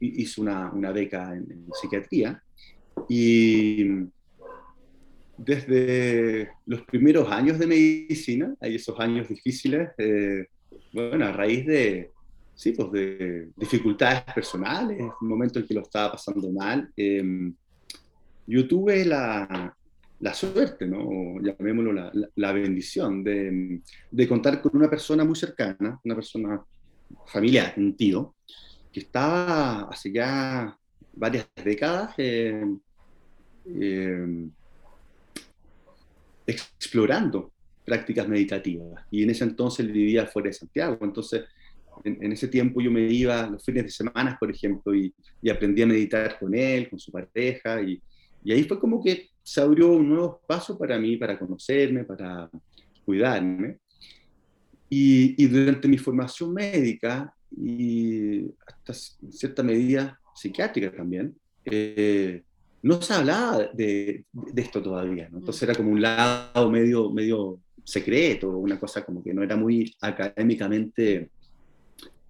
hice 0.00 0.40
una, 0.40 0.70
una 0.70 0.92
beca 0.92 1.34
en, 1.34 1.50
en, 1.50 1.66
psiquiatría 1.72 2.42
y 3.08 3.86
desde 5.38 6.50
los 6.66 6.82
primeros 6.82 7.30
años 7.30 7.58
de 7.58 7.66
medicina, 7.66 8.54
hay 8.60 8.74
esos 8.74 9.00
años 9.00 9.26
difíciles, 9.26 9.88
eh, 9.96 10.46
bueno, 10.92 11.24
a 11.24 11.32
raíz 11.32 11.64
de, 11.64 12.10
sí, 12.60 12.72
pues 12.72 12.92
de 12.92 13.48
dificultades 13.56 14.22
personales, 14.34 15.00
un 15.00 15.28
momento 15.28 15.58
en 15.58 15.66
que 15.66 15.72
lo 15.72 15.80
estaba 15.80 16.12
pasando 16.12 16.52
mal, 16.52 16.92
eh, 16.94 17.50
yo 18.46 18.68
tuve 18.68 19.02
la, 19.06 19.74
la, 20.18 20.34
suerte, 20.34 20.86
¿no? 20.86 21.40
llamémoslo 21.40 21.90
la, 21.94 22.12
la 22.34 22.52
bendición, 22.52 23.24
de, 23.24 23.80
de, 24.10 24.28
contar 24.28 24.60
con 24.60 24.76
una 24.76 24.90
persona 24.90 25.24
muy 25.24 25.36
cercana, 25.36 25.98
una 26.04 26.14
persona 26.14 26.62
familiar, 27.28 27.72
un 27.78 27.96
tío, 27.96 28.34
que 28.92 29.00
estaba 29.00 29.88
hace 29.88 30.12
ya 30.12 30.76
varias 31.14 31.48
décadas 31.64 32.12
eh, 32.18 32.62
eh, 33.64 34.48
explorando 36.46 37.52
prácticas 37.86 38.28
meditativas. 38.28 39.02
Y 39.10 39.22
en 39.22 39.30
ese 39.30 39.44
entonces 39.44 39.86
él 39.86 39.92
vivía 39.92 40.26
fuera 40.26 40.48
de 40.48 40.52
Santiago. 40.52 40.98
Entonces, 41.00 41.44
en, 42.04 42.22
en, 42.22 42.32
ese 42.32 42.48
tiempo 42.48 42.80
yo 42.80 42.90
me 42.90 43.02
iba 43.02 43.46
los 43.46 43.64
fines 43.64 43.84
de 43.84 43.90
semana, 43.90 44.36
por 44.38 44.50
ejemplo, 44.50 44.94
y, 44.94 45.12
y 45.42 45.50
aprendí 45.50 45.82
a 45.82 45.86
meditar 45.86 46.38
con 46.38 46.54
él, 46.54 46.88
con 46.88 46.98
su 46.98 47.10
pareja. 47.10 47.82
Y, 47.82 48.00
y, 48.44 48.52
ahí 48.52 48.64
fue 48.64 48.78
como 48.78 49.02
que 49.02 49.28
se 49.42 49.60
abrió 49.60 49.92
un 49.92 50.08
nuevo 50.08 50.40
paso 50.46 50.78
para 50.78 50.98
mí, 50.98 51.16
para 51.16 51.38
conocerme, 51.38 52.04
para 52.04 52.50
cuidarme. 53.04 53.78
Y, 54.88 55.42
y 55.42 55.46
durante 55.46 55.88
mi 55.88 55.98
formación 55.98 56.52
médica 56.52 57.32
y 57.56 58.46
hasta 58.66 58.92
en 59.22 59.32
cierta 59.32 59.62
medida 59.62 60.20
psiquiátrica 60.34 60.92
también, 60.92 61.34
eh, 61.64 62.42
no 62.82 63.02
se 63.02 63.12
hablaba 63.12 63.68
de, 63.74 64.24
de, 64.32 64.62
esto 64.62 64.82
todavía, 64.82 65.28
¿no? 65.30 65.38
Entonces 65.38 65.62
era 65.62 65.74
como 65.74 65.90
un 65.90 66.00
lado 66.00 66.70
medio, 66.70 67.10
medio 67.10 67.60
secreto, 67.84 68.50
una 68.50 68.78
cosa 68.78 69.04
como 69.04 69.22
que 69.22 69.34
no 69.34 69.42
era 69.42 69.56
muy 69.56 69.94
académicamente 70.00 71.30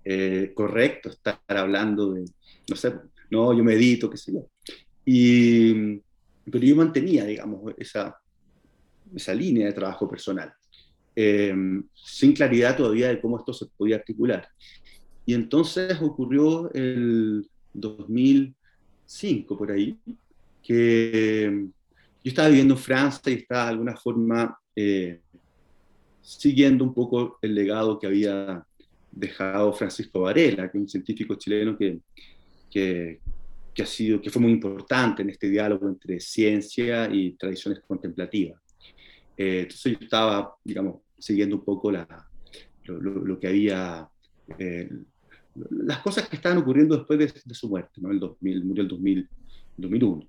eh, 0.04 0.52
correcto 0.54 1.10
estar 1.10 1.40
hablando 1.48 2.12
de, 2.12 2.24
no 2.68 2.76
sé, 2.76 2.94
no, 3.30 3.52
yo 3.52 3.62
medito, 3.62 4.10
qué 4.10 4.16
sé 4.16 4.32
yo. 4.32 4.46
Y, 5.04 5.98
pero 6.44 6.64
yo 6.64 6.76
mantenía, 6.76 7.24
digamos, 7.24 7.74
esa, 7.76 8.16
esa 9.14 9.34
línea 9.34 9.66
de 9.66 9.72
trabajo 9.72 10.08
personal, 10.08 10.52
eh, 11.14 11.54
sin 11.94 12.32
claridad 12.32 12.76
todavía 12.76 13.08
de 13.08 13.20
cómo 13.20 13.38
esto 13.38 13.52
se 13.52 13.66
podía 13.76 13.96
articular. 13.96 14.48
Y 15.26 15.34
entonces 15.34 16.00
ocurrió 16.00 16.72
el 16.72 17.48
2005, 17.74 19.56
por 19.56 19.70
ahí, 19.70 19.98
que 20.62 21.68
yo 22.22 22.28
estaba 22.28 22.48
viviendo 22.48 22.74
en 22.74 22.80
Francia 22.80 23.32
y 23.32 23.36
estaba 23.36 23.64
de 23.64 23.70
alguna 23.70 23.96
forma 23.96 24.58
eh, 24.76 25.20
siguiendo 26.20 26.84
un 26.84 26.94
poco 26.94 27.38
el 27.42 27.54
legado 27.54 27.98
que 27.98 28.06
había 28.06 28.64
dejado 29.10 29.72
Francisco 29.72 30.20
Varela, 30.20 30.70
que 30.70 30.78
es 30.78 30.82
un 30.82 30.88
científico 30.88 31.34
chileno 31.34 31.76
que, 31.76 32.00
que, 32.70 33.20
que, 33.74 33.82
ha 33.82 33.86
sido, 33.86 34.20
que 34.20 34.30
fue 34.30 34.42
muy 34.42 34.52
importante 34.52 35.22
en 35.22 35.30
este 35.30 35.48
diálogo 35.48 35.88
entre 35.88 36.20
ciencia 36.20 37.08
y 37.12 37.32
tradiciones 37.32 37.80
contemplativas. 37.86 38.60
Eh, 39.36 39.60
entonces 39.62 39.92
yo 39.92 39.98
estaba, 40.02 40.54
digamos, 40.64 41.02
siguiendo 41.18 41.56
un 41.56 41.64
poco 41.64 41.90
la, 41.90 42.06
lo, 42.84 43.00
lo, 43.00 43.24
lo, 43.24 43.38
que 43.38 43.48
había, 43.48 44.08
eh, 44.58 44.90
las 45.70 45.98
cosas 45.98 46.28
que 46.28 46.36
estaban 46.36 46.58
ocurriendo 46.58 46.96
después 46.96 47.18
de, 47.18 47.32
de 47.44 47.54
su 47.54 47.68
muerte, 47.68 48.00
¿no? 48.00 48.10
El 48.10 48.20
2000, 48.20 48.64
murió 48.64 48.82
el 48.82 48.88
2000, 48.88 49.28
2001. 49.76 50.28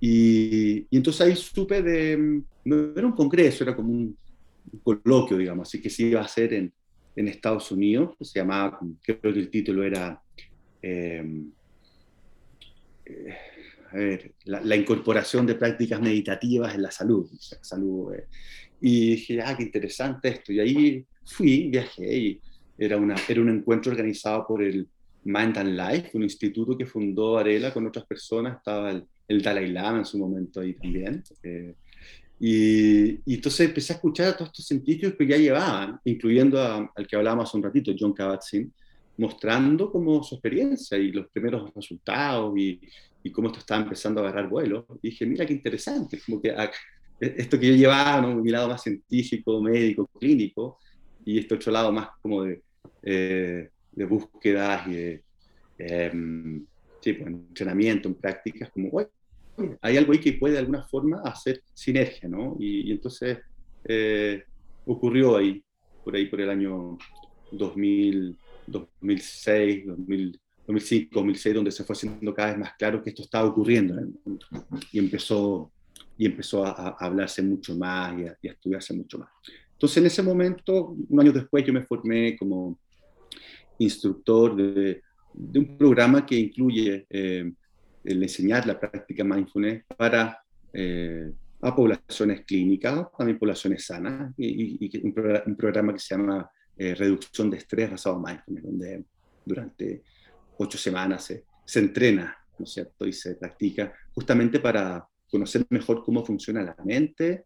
Y, 0.00 0.86
y, 0.90 0.96
entonces 0.96 1.22
ahí 1.22 1.34
supe 1.34 1.82
de, 1.82 2.42
no 2.64 2.92
era 2.94 3.06
un 3.06 3.14
congreso, 3.14 3.64
era 3.64 3.74
como 3.74 3.90
un, 3.90 4.16
un 4.72 4.78
coloquio, 4.80 5.38
digamos, 5.38 5.68
así 5.68 5.80
que 5.80 5.90
se 5.90 6.04
iba 6.04 6.20
a 6.20 6.24
hacer 6.24 6.52
en, 6.52 6.72
en 7.16 7.28
Estados 7.28 7.72
Unidos, 7.72 8.14
se 8.20 8.38
llamaba, 8.38 8.78
creo 9.02 9.20
que 9.20 9.28
el 9.28 9.50
título 9.50 9.82
era 9.82 10.20
eh, 10.82 11.24
eh, 13.06 13.34
a 13.90 13.96
ver, 13.96 14.32
la, 14.44 14.60
la, 14.60 14.76
incorporación 14.76 15.46
de 15.46 15.54
prácticas 15.54 16.00
meditativas 16.00 16.74
en 16.74 16.82
la 16.82 16.90
salud. 16.90 17.28
salud 17.60 18.14
eh. 18.14 18.26
Y 18.80 19.10
dije, 19.10 19.40
ah, 19.42 19.56
qué 19.56 19.62
interesante 19.62 20.28
esto. 20.28 20.52
Y 20.52 20.60
ahí 20.60 21.06
fui, 21.24 21.68
viajé, 21.68 22.16
y 22.16 22.40
era, 22.76 22.96
una, 22.96 23.14
era 23.28 23.40
un 23.40 23.48
encuentro 23.48 23.92
organizado 23.92 24.46
por 24.46 24.62
el 24.62 24.88
Mind 25.24 25.58
and 25.58 25.78
Life, 25.78 26.10
un 26.14 26.22
instituto 26.22 26.76
que 26.76 26.86
fundó 26.86 27.38
Arela 27.38 27.72
con 27.72 27.86
otras 27.86 28.06
personas, 28.06 28.58
estaba 28.58 28.90
el, 28.90 29.04
el 29.28 29.42
Dalai 29.42 29.70
Lama 29.70 29.98
en 29.98 30.04
su 30.04 30.18
momento 30.18 30.60
ahí 30.60 30.74
también. 30.74 31.22
Eh, 31.42 31.74
y, 32.38 33.14
y, 33.24 33.34
entonces 33.34 33.68
empecé 33.68 33.92
a 33.92 33.96
escuchar 33.96 34.28
a 34.28 34.36
todos 34.36 34.50
estos 34.50 34.66
científicos 34.66 35.14
que 35.18 35.26
ya 35.26 35.36
llevaban, 35.36 36.00
incluyendo 36.04 36.60
a, 36.60 36.92
al 36.94 37.06
que 37.06 37.16
hablábamos 37.16 37.48
hace 37.48 37.56
un 37.56 37.62
ratito, 37.62 37.92
John 37.98 38.14
Kabat-Zinn, 38.14 38.70
mostrando 39.18 39.90
como 39.90 40.22
su 40.22 40.34
experiencia 40.34 40.98
y 40.98 41.12
los 41.12 41.28
primeros 41.28 41.72
resultados 41.74 42.56
y, 42.58 42.78
y, 43.22 43.30
cómo 43.30 43.48
esto 43.48 43.60
estaba 43.60 43.82
empezando 43.82 44.20
a 44.20 44.28
agarrar 44.28 44.48
vuelo. 44.48 44.86
Y 45.02 45.10
dije, 45.10 45.24
mira 45.24 45.46
qué 45.46 45.54
interesante, 45.54 46.20
como 46.24 46.40
que 46.42 46.50
a, 46.50 46.70
esto 47.18 47.58
que 47.58 47.68
yo 47.68 47.74
llevaba, 47.74 48.20
¿no? 48.20 48.36
mi 48.36 48.50
lado 48.50 48.68
más 48.68 48.82
científico, 48.82 49.60
médico, 49.62 50.06
clínico, 50.18 50.78
y 51.24 51.38
este 51.38 51.54
otro 51.54 51.72
lado 51.72 51.90
más 51.90 52.08
como 52.20 52.44
de, 52.44 52.62
eh, 53.02 53.70
de 53.92 54.04
búsquedas 54.04 54.86
y 54.88 54.92
de 54.92 55.22
eh, 55.78 56.12
sí, 57.00 57.12
pues, 57.14 57.26
entrenamiento, 57.28 58.08
en 58.08 58.14
prácticas, 58.14 58.70
como, 58.70 58.90
bueno, 58.90 59.10
hay 59.80 59.96
algo 59.96 60.12
ahí 60.12 60.20
que 60.20 60.34
puede 60.34 60.54
de 60.54 60.60
alguna 60.60 60.82
forma 60.84 61.20
hacer 61.24 61.62
sinergia, 61.72 62.28
¿no? 62.28 62.56
Y, 62.58 62.88
y 62.88 62.92
entonces 62.92 63.38
eh, 63.84 64.42
ocurrió 64.84 65.36
ahí, 65.36 65.62
por 66.04 66.14
ahí 66.14 66.26
por 66.26 66.40
el 66.40 66.50
año 66.50 66.98
2000, 67.52 68.36
2006, 68.66 69.86
2000, 69.86 70.40
2005, 70.66 71.10
2006, 71.14 71.54
donde 71.54 71.70
se 71.70 71.84
fue 71.84 71.94
haciendo 71.94 72.34
cada 72.34 72.50
vez 72.50 72.58
más 72.58 72.72
claro 72.78 73.02
que 73.02 73.10
esto 73.10 73.22
estaba 73.22 73.48
ocurriendo 73.48 73.94
en 73.94 74.00
el 74.00 74.14
mundo. 74.24 74.46
Y 74.92 74.98
empezó, 74.98 75.70
y 76.18 76.26
empezó 76.26 76.64
a, 76.64 76.70
a 76.70 77.06
hablarse 77.06 77.42
mucho 77.42 77.76
más 77.76 78.18
y 78.18 78.24
a, 78.24 78.38
y 78.42 78.48
a, 78.48 78.52
estudiarse 78.52 78.94
mucho 78.94 79.18
más. 79.18 79.28
Entonces, 79.72 79.98
en 79.98 80.06
ese 80.06 80.22
momento, 80.22 80.96
un 81.08 81.20
año 81.20 81.32
después, 81.32 81.64
yo 81.64 81.72
me 81.72 81.84
formé 81.84 82.36
como 82.36 82.78
instructor 83.78 84.56
de, 84.56 85.02
de 85.34 85.58
un 85.58 85.76
programa 85.76 86.24
que 86.24 86.36
incluye 86.36 87.06
eh, 87.10 87.52
el 88.06 88.22
enseñar 88.22 88.66
la 88.66 88.78
práctica 88.78 89.24
mindfulness 89.24 89.84
para 89.96 90.38
eh, 90.72 91.32
a 91.60 91.74
poblaciones 91.74 92.44
clínicas, 92.44 93.06
también 93.16 93.38
poblaciones 93.38 93.84
sanas, 93.84 94.32
y, 94.36 94.46
y, 94.46 94.78
y 94.80 95.06
un, 95.06 95.12
programa, 95.12 95.42
un, 95.46 95.56
programa 95.56 95.92
que 95.92 95.98
se 95.98 96.14
llama 96.14 96.50
eh, 96.76 96.94
Reducción 96.94 97.50
de 97.50 97.56
Estrés 97.58 97.90
basado 97.90 98.16
en 98.16 98.22
mindfulness, 98.22 98.64
donde 98.64 99.04
durante 99.44 100.02
ocho 100.58 100.78
semanas 100.78 101.24
se, 101.24 101.44
se 101.64 101.80
entrena, 101.80 102.36
¿no 102.58 102.64
es 102.64 102.72
cierto?, 102.72 103.06
y 103.06 103.12
se 103.12 103.36
practica 103.36 103.92
justamente 104.14 104.60
para 104.60 105.06
conocer 105.30 105.66
mejor 105.70 106.04
cómo 106.04 106.24
funciona 106.24 106.62
la 106.62 106.76
mente, 106.84 107.44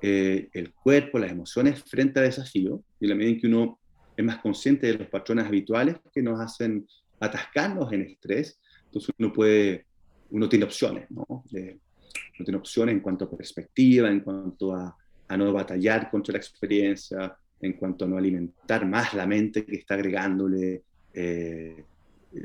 eh, 0.00 0.48
el 0.52 0.72
cuerpo, 0.72 1.18
las 1.18 1.30
emociones 1.30 1.82
frente 1.82 2.20
a 2.20 2.22
desafíos, 2.22 2.80
y 2.98 3.06
la 3.06 3.14
medida 3.14 3.32
en 3.32 3.40
que 3.40 3.46
uno 3.46 3.78
es 4.16 4.24
más 4.24 4.38
consciente 4.38 4.86
de 4.86 4.94
los 4.94 5.08
patrones 5.08 5.46
habituales 5.46 5.96
que 6.12 6.22
nos 6.22 6.40
hacen 6.40 6.86
atascarnos 7.18 7.92
en 7.92 8.02
estrés, 8.02 8.60
entonces 8.86 9.14
uno 9.18 9.32
puede, 9.32 9.86
uno 10.30 10.48
tiene 10.48 10.64
opciones, 10.64 11.10
¿no? 11.10 11.26
uno 11.28 11.44
tiene 11.50 12.56
opciones 12.56 12.94
en 12.94 13.00
cuanto 13.00 13.24
a 13.24 13.30
perspectiva, 13.30 14.10
en 14.10 14.20
cuanto 14.20 14.74
a, 14.74 14.96
no 15.36 15.52
batallar 15.52 16.10
contra 16.10 16.32
la 16.32 16.38
experiencia, 16.38 17.36
en 17.60 17.74
cuanto 17.74 18.04
a 18.04 18.08
no 18.08 18.18
alimentar 18.18 18.84
más 18.84 19.14
la 19.14 19.26
mente 19.26 19.64
que 19.64 19.76
está 19.76 19.94
agregándole, 19.94 20.82
eh, 21.14 21.84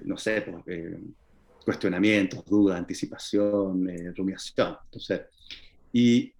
no 0.03 0.17
sé, 0.17 0.41
pues, 0.41 0.63
eh, 0.67 0.99
cuestionamientos, 1.63 2.45
dudas, 2.45 2.77
anticipación, 2.77 3.89
rumiación. 4.15 4.77
Entonces, 4.85 5.21
y, 5.91 6.31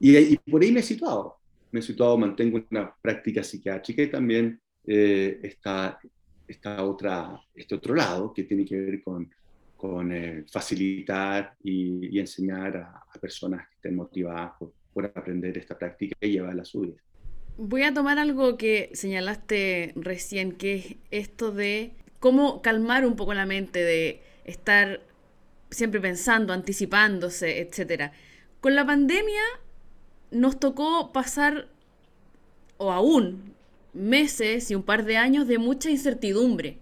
y, 0.00 0.36
por 0.50 0.62
ahí 0.62 0.72
me 0.72 0.80
he 0.80 0.82
situado. 0.82 1.36
Me 1.70 1.80
he 1.80 1.82
situado, 1.82 2.18
mantengo 2.18 2.60
una 2.70 2.92
práctica 3.00 3.44
psiquiátrica 3.44 4.02
y 4.02 4.10
también 4.10 4.60
eh, 4.86 5.38
está, 5.42 6.00
está 6.48 6.82
otra, 6.82 7.40
este 7.54 7.74
otro 7.74 7.94
lado 7.94 8.32
que 8.32 8.44
tiene 8.44 8.64
que 8.64 8.76
ver 8.76 9.02
con, 9.02 9.30
con 9.82 10.12
eh, 10.12 10.44
facilitar 10.48 11.56
y, 11.64 12.16
enseñar 12.16 12.76
a, 12.76 13.04
personas 13.20 13.66
que 13.66 13.74
estén 13.74 13.96
motivadas 13.96 14.52
por, 14.56 14.72
por, 14.94 15.06
aprender 15.06 15.58
esta 15.58 15.76
práctica 15.76 16.14
y 16.20 16.30
llevarla 16.30 16.62
a 16.62 16.64
su 16.64 16.82
vida. 16.82 16.94
Voy 17.56 17.82
a 17.82 17.92
tomar 17.92 18.20
algo 18.20 18.56
que 18.56 18.90
señalaste 18.92 19.92
recién, 19.96 20.52
que 20.52 20.74
es 20.76 20.96
esto 21.10 21.50
de 21.50 21.94
cómo 22.20 22.62
calmar 22.62 23.04
un 23.04 23.16
poco 23.16 23.34
la 23.34 23.44
mente, 23.44 23.82
de 23.82 24.22
estar 24.44 25.00
siempre 25.70 26.00
pensando, 26.00 26.52
anticipándose, 26.52 27.60
etc. 27.60 28.12
Con 28.60 28.76
la 28.76 28.86
pandemia 28.86 29.42
nos 30.30 30.60
tocó 30.60 31.12
pasar, 31.12 31.66
o 32.76 32.92
aún, 32.92 33.52
meses 33.92 34.70
y 34.70 34.76
un 34.76 34.84
par 34.84 35.04
de 35.04 35.16
años 35.16 35.48
de 35.48 35.58
mucha 35.58 35.90
incertidumbre, 35.90 36.78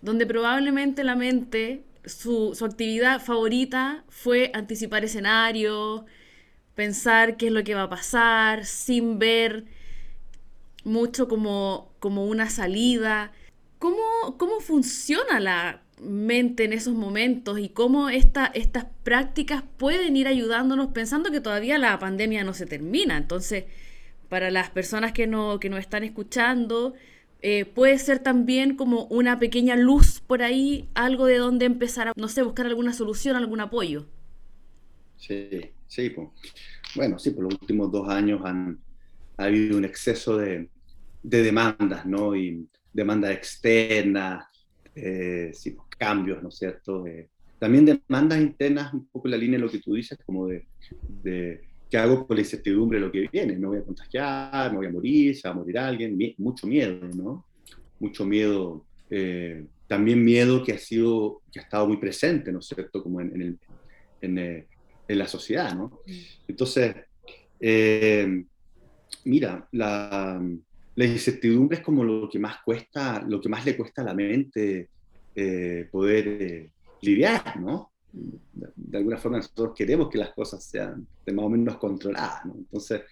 donde 0.00 0.24
probablemente 0.24 1.04
la 1.04 1.16
mente, 1.16 1.84
su, 2.04 2.56
actividad 2.64 3.20
favorita 3.20 4.04
fue 4.08 4.50
anticipar 4.54 5.04
escenarios, 5.04 6.02
pensar 6.74 7.36
qué 7.36 7.48
es 7.48 7.52
lo 7.52 7.64
que 7.64 7.74
va 7.74 7.84
a 7.84 7.90
pasar, 7.90 8.64
sin 8.64 9.18
ver 9.18 9.64
mucho 10.84 11.28
como, 11.28 11.92
como 11.98 12.26
una 12.26 12.50
salida. 12.50 13.32
¿Cómo, 13.78 14.36
¿Cómo 14.38 14.60
funciona 14.60 15.40
la 15.40 15.82
mente 16.00 16.64
en 16.64 16.72
esos 16.72 16.94
momentos 16.94 17.58
y 17.58 17.68
cómo 17.68 18.08
esta, 18.08 18.46
estas 18.46 18.86
prácticas 19.02 19.62
pueden 19.76 20.16
ir 20.16 20.26
ayudándonos 20.28 20.88
pensando 20.88 21.30
que 21.30 21.40
todavía 21.40 21.78
la 21.78 21.98
pandemia 21.98 22.44
no 22.44 22.54
se 22.54 22.66
termina. 22.66 23.16
Entonces, 23.16 23.64
para 24.28 24.50
las 24.50 24.70
personas 24.70 25.12
que 25.12 25.26
no, 25.26 25.60
que 25.60 25.68
no 25.68 25.76
están 25.76 26.04
escuchando, 26.04 26.94
eh, 27.42 27.64
puede 27.64 27.98
ser 27.98 28.18
también 28.20 28.76
como 28.76 29.04
una 29.06 29.38
pequeña 29.38 29.76
luz 29.76 30.20
por 30.20 30.42
ahí, 30.42 30.88
algo 30.94 31.26
de 31.26 31.38
donde 31.38 31.66
empezar 31.66 32.08
a, 32.08 32.12
no 32.16 32.28
sé, 32.28 32.42
buscar 32.42 32.66
alguna 32.66 32.92
solución, 32.92 33.36
algún 33.36 33.60
apoyo. 33.60 34.06
Sí, 35.16 35.48
sí. 35.86 36.10
Pues. 36.10 36.28
Bueno, 36.94 37.18
sí, 37.18 37.30
por 37.30 37.44
los 37.44 37.54
últimos 37.54 37.90
dos 37.90 38.08
años 38.08 38.40
han, 38.44 38.78
ha 39.36 39.44
habido 39.44 39.78
un 39.78 39.84
exceso 39.84 40.36
de, 40.36 40.68
de 41.22 41.42
demandas, 41.42 42.04
¿no? 42.06 42.34
Y 42.34 42.68
demandas 42.92 43.32
externas, 43.32 44.44
eh, 44.94 45.50
sí, 45.54 45.70
pues, 45.70 45.88
cambios, 45.98 46.42
¿no 46.42 46.48
es 46.48 46.56
cierto? 46.56 47.04
también 47.58 47.84
demandas 47.84 48.40
internas, 48.40 48.94
un 48.94 49.06
poco 49.06 49.28
en 49.28 49.32
la 49.32 49.36
línea 49.36 49.58
de 49.58 49.64
lo 49.64 49.70
que 49.70 49.80
tú 49.80 49.92
dices, 49.92 50.18
como 50.24 50.46
de, 50.46 50.66
de 51.22 51.62
qué 51.90 51.98
hago 51.98 52.26
por 52.26 52.36
la 52.36 52.42
incertidumbre 52.42 53.00
de 53.00 53.06
lo 53.06 53.12
que 53.12 53.28
viene, 53.30 53.58
me 53.58 53.66
voy 53.66 53.78
a 53.78 53.82
contagiar, 53.82 54.70
me 54.70 54.78
voy 54.78 54.86
a 54.86 54.92
morir, 54.92 55.36
se 55.36 55.48
va 55.48 55.54
a 55.54 55.58
morir 55.58 55.78
alguien, 55.78 56.16
mucho 56.38 56.66
miedo, 56.66 57.00
¿no? 57.14 57.44
Mucho 57.98 58.24
miedo, 58.24 58.86
eh, 59.10 59.66
también 59.88 60.24
miedo 60.24 60.62
que 60.62 60.72
ha 60.72 60.78
sido, 60.78 61.42
que 61.52 61.58
ha 61.58 61.62
estado 61.62 61.88
muy 61.88 61.96
presente, 61.96 62.52
¿no 62.52 62.60
es 62.60 62.66
cierto? 62.66 63.02
Como 63.02 63.20
en, 63.20 63.58
en, 64.20 64.38
eh, 64.38 64.66
la 65.08 65.26
sociedad, 65.26 65.74
¿no? 65.74 66.00
Entonces, 66.46 66.94
eh, 67.58 68.44
mira, 69.24 69.68
la, 69.72 70.40
la 70.94 71.04
incertidumbre 71.04 71.78
es 71.78 71.82
como 71.82 72.04
lo 72.04 72.28
que 72.30 72.38
más 72.38 72.58
cuesta, 72.64 73.20
lo 73.28 73.40
que 73.40 73.48
más 73.48 73.66
le 73.66 73.76
cuesta 73.76 74.02
a 74.02 74.04
la 74.04 74.14
mente 74.14 74.88
poder 75.90 76.70
lidiar, 77.00 77.58
¿no? 77.58 77.89
De, 78.12 78.98
alguna 78.98 79.18
forma 79.18 79.38
nosotros 79.38 79.72
queremos 79.76 80.08
que 80.08 80.18
las 80.18 80.30
cosas 80.32 80.62
sean 80.64 81.06
de 81.24 81.32
más 81.32 81.44
o 81.44 81.48
menos 81.48 81.76
controladas, 81.76 82.44
¿no? 82.44 82.54
Entonces, 82.56 83.02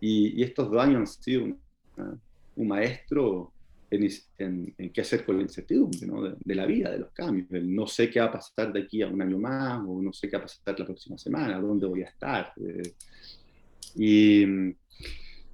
y, 0.00 0.42
estos 0.42 0.70
dos 0.70 0.82
años 0.82 0.96
han 1.00 1.06
sido 1.06 1.44
un 2.56 2.68
maestro 2.68 3.52
en, 3.90 4.74
qué 4.92 5.00
hacer 5.00 5.24
con 5.24 5.36
la 5.36 5.42
incertidumbre, 5.42 6.06
¿no? 6.06 6.22
De, 6.22 6.54
la 6.54 6.66
vida, 6.66 6.90
de 6.90 6.98
los 6.98 7.12
cambios, 7.12 7.48
del 7.48 7.74
no 7.74 7.86
sé 7.86 8.10
qué 8.10 8.20
va 8.20 8.26
a 8.26 8.32
pasar 8.32 8.72
de 8.72 8.80
aquí 8.80 9.02
a 9.02 9.08
un 9.08 9.20
año 9.20 9.38
más, 9.38 9.82
o 9.86 10.00
no 10.00 10.12
sé 10.12 10.28
qué 10.28 10.36
va 10.36 10.44
a 10.44 10.46
pasar 10.46 10.78
la 10.78 10.86
próxima 10.86 11.18
semana, 11.18 11.60
dónde 11.60 11.86
voy 11.86 12.02
a 12.02 12.06
estar. 12.06 12.52
Eh, 12.56 12.94
y 13.94 14.74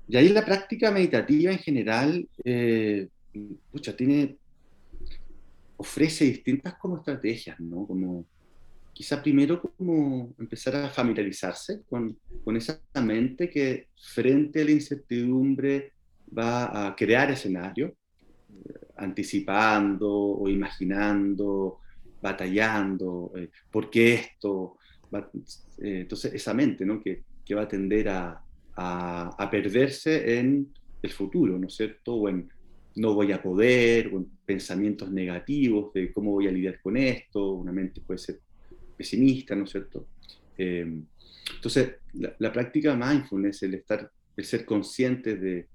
y 0.08 0.16
ahí 0.16 0.30
la 0.30 0.44
práctica 0.44 0.90
meditativa 0.90 1.52
en 1.52 1.58
general, 1.58 2.26
eh, 2.42 3.08
tiene, 3.96 4.38
ofrece 5.76 6.24
distintas 6.24 6.74
como 6.78 6.96
estrategias, 6.96 7.60
¿no? 7.60 7.86
Como 7.86 8.24
quizá 8.98 9.22
primero 9.22 9.62
como 9.62 10.34
empezar 10.40 10.74
a 10.74 10.88
familiarizarse 10.88 11.84
con, 11.88 12.18
con 12.42 12.56
esa 12.56 12.82
mente 13.00 13.48
que 13.48 13.90
frente 13.96 14.60
a 14.60 14.64
la 14.64 14.72
incertidumbre 14.72 15.92
va 16.36 16.88
a 16.88 16.96
crear 16.96 17.30
escenario, 17.30 17.86
eh, 17.86 18.72
anticipando 18.96 20.10
o 20.10 20.48
imaginando, 20.48 21.78
batallando, 22.20 23.30
eh, 23.36 23.50
¿por 23.70 23.88
qué 23.88 24.14
esto? 24.14 24.78
Eh, 25.12 26.00
entonces 26.00 26.34
esa 26.34 26.52
mente, 26.52 26.84
¿no? 26.84 27.00
Que, 27.00 27.22
que 27.44 27.54
va 27.54 27.62
a 27.62 27.68
tender 27.68 28.08
a, 28.08 28.42
a, 28.74 29.48
perderse 29.48 30.40
en 30.40 30.74
el 31.00 31.12
futuro, 31.12 31.56
¿no 31.56 31.68
es 31.68 31.76
cierto? 31.76 32.14
O 32.16 32.28
en 32.28 32.50
no 32.96 33.14
voy 33.14 33.30
a 33.30 33.40
poder, 33.40 34.08
o 34.12 34.16
en 34.16 34.28
pensamientos 34.44 35.08
negativos 35.12 35.92
de 35.94 36.12
cómo 36.12 36.32
voy 36.32 36.48
a 36.48 36.50
lidiar 36.50 36.80
con 36.80 36.96
esto, 36.96 37.52
una 37.52 37.70
mente 37.70 38.00
puede 38.00 38.18
ser 38.18 38.40
pesimista, 38.98 39.54
¿no 39.54 39.64
es 39.64 39.70
cierto? 39.70 40.08
Em, 40.58 41.06
entonces, 41.54 41.94
la, 42.38 42.52
práctica 42.52 42.94
mindfulness, 42.94 43.62
el, 43.62 43.74
estar, 43.74 44.10
el 44.36 44.44
ser 44.44 44.66
consciente 44.66 45.36
de, 45.36 45.68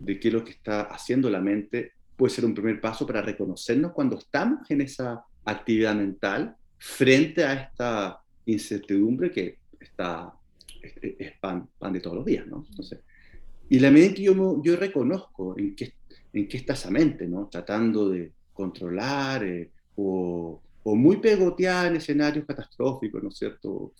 de 0.00 0.18
qué 0.18 0.28
es 0.28 0.34
lo 0.34 0.44
que 0.44 0.52
está 0.52 0.82
haciendo 0.82 1.30
la 1.30 1.40
mente, 1.40 1.92
puede 2.16 2.34
ser 2.34 2.44
un 2.44 2.54
primer 2.54 2.80
paso 2.80 3.06
para 3.06 3.22
reconocernos 3.22 3.92
cuando 3.92 4.18
estamos 4.18 4.68
en 4.70 4.80
esa 4.80 5.22
actividad 5.44 5.94
mental 5.94 6.56
frente 6.78 7.44
a 7.44 7.54
esta 7.54 8.20
incertidumbre 8.46 9.30
que 9.30 9.58
está 9.78 10.32
es, 10.82 11.32
pan, 11.38 11.68
pan, 11.78 11.92
de 11.92 12.00
todos 12.00 12.16
los 12.16 12.24
días, 12.24 12.46
¿no? 12.46 12.64
Entonces, 12.68 13.00
y 13.68 13.78
la 13.78 13.90
medida 13.90 14.08
en 14.08 14.14
que 14.14 14.22
yo, 14.22 14.62
yo 14.62 14.76
reconozco 14.76 15.58
en 15.58 15.74
qué, 15.74 15.92
en 16.32 16.48
qué 16.48 16.56
está 16.56 16.72
esa 16.72 16.90
mente, 16.90 17.26
¿no? 17.26 17.48
Tratando 17.48 18.08
de 18.08 18.32
controlar 18.52 19.44
eh, 19.44 19.70
o, 19.96 20.60
o, 20.82 20.94
muy 20.94 21.16
pegoteada 21.18 21.88
en 21.88 21.96
escenarios 21.96 22.44
catastróficos, 22.46 23.22
¿no 23.22 23.28
es 23.28 23.36
cierto? 23.36 23.92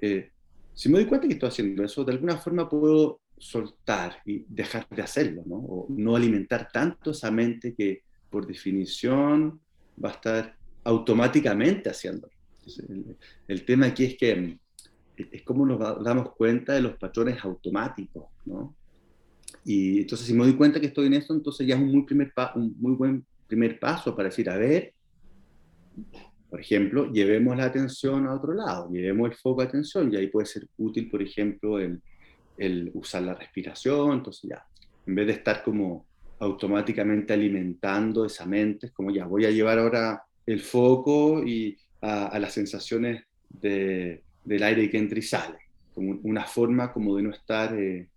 Eh, 0.00 0.30
si 0.72 0.88
me 0.88 0.98
doy 0.98 1.06
cuenta 1.06 1.26
que 1.26 1.34
estoy 1.34 1.48
haciendo 1.48 1.84
eso, 1.84 2.04
de 2.04 2.12
alguna 2.12 2.36
forma 2.36 2.68
puedo 2.68 3.20
soltar 3.38 4.18
y 4.24 4.44
dejar 4.48 4.88
de 4.88 5.02
hacerlo, 5.02 5.42
¿no? 5.46 5.56
O 5.56 5.86
no 5.88 6.16
alimentar 6.16 6.68
tanto 6.72 7.12
esa 7.12 7.30
mente 7.30 7.74
que 7.74 8.02
por 8.30 8.46
definición 8.46 9.60
va 10.02 10.10
a 10.10 10.12
estar 10.12 10.56
automáticamente 10.84 11.90
haciéndolo. 11.90 12.32
el, 12.88 13.16
el, 13.48 13.64
tema 13.64 13.86
aquí 13.86 14.04
es 14.04 14.16
que 14.16 14.58
es 15.16 15.42
como 15.42 15.66
nos 15.66 15.78
damos 15.78 16.32
cuenta 16.34 16.72
de 16.72 16.80
los 16.80 16.96
patrones 16.96 17.42
automáticos, 17.44 18.26
¿no? 18.44 18.74
Y 19.64 20.00
entonces 20.00 20.26
si 20.26 20.34
me 20.34 20.44
doy 20.44 20.54
cuenta 20.54 20.80
que 20.80 20.86
estoy 20.86 21.06
en 21.06 21.14
esto, 21.14 21.32
entonces 21.32 21.66
ya 21.66 21.74
es 21.74 21.80
un 21.80 21.90
muy, 21.90 22.04
primer 22.04 22.32
un 22.54 22.74
muy 22.78 22.92
buen 22.94 23.24
primer 23.46 23.78
paso 23.78 24.14
para 24.14 24.28
decir, 24.28 24.48
a 24.50 24.56
ver, 24.56 24.94
por 26.50 26.60
ejemplo, 26.60 27.10
llevemos 27.10 27.56
la 27.56 27.64
atención 27.64 28.26
a 28.26 28.34
otro 28.34 28.54
lado, 28.54 28.88
llevemos 28.90 29.30
el 29.30 29.36
foco 29.36 29.62
a 29.62 29.64
atención, 29.64 30.12
y 30.12 30.16
ahí 30.16 30.28
puede 30.28 30.46
ser 30.46 30.66
útil, 30.78 31.10
por 31.10 31.20
ejemplo, 31.22 31.78
el, 31.78 32.00
el 32.56 32.90
usar 32.94 33.22
la 33.22 33.34
respiración, 33.34 34.12
entonces 34.12 34.50
ya, 34.50 34.64
en 35.06 35.14
vez 35.14 35.26
de 35.26 35.32
estar 35.32 35.62
como 35.64 36.06
automáticamente 36.38 37.32
alimentando 37.32 38.24
esa 38.24 38.46
mente, 38.46 38.86
es 38.86 38.92
como 38.92 39.10
ya, 39.10 39.26
voy 39.26 39.46
a 39.46 39.50
llevar 39.50 39.78
ahora 39.78 40.22
el 40.46 40.60
foco 40.60 41.42
y 41.44 41.76
a 42.00 42.38
las 42.38 42.52
sensaciones 42.52 43.24
de, 43.48 44.22
del 44.44 44.62
aire 44.62 44.90
que 44.90 44.98
entra 44.98 45.18
y 45.18 45.22
sale, 45.22 45.58
como 45.94 46.20
una 46.22 46.44
forma 46.44 46.92
como 46.92 47.16
de 47.16 47.22
no 47.22 47.30
estar 47.30 47.74
eh, 47.78 48.08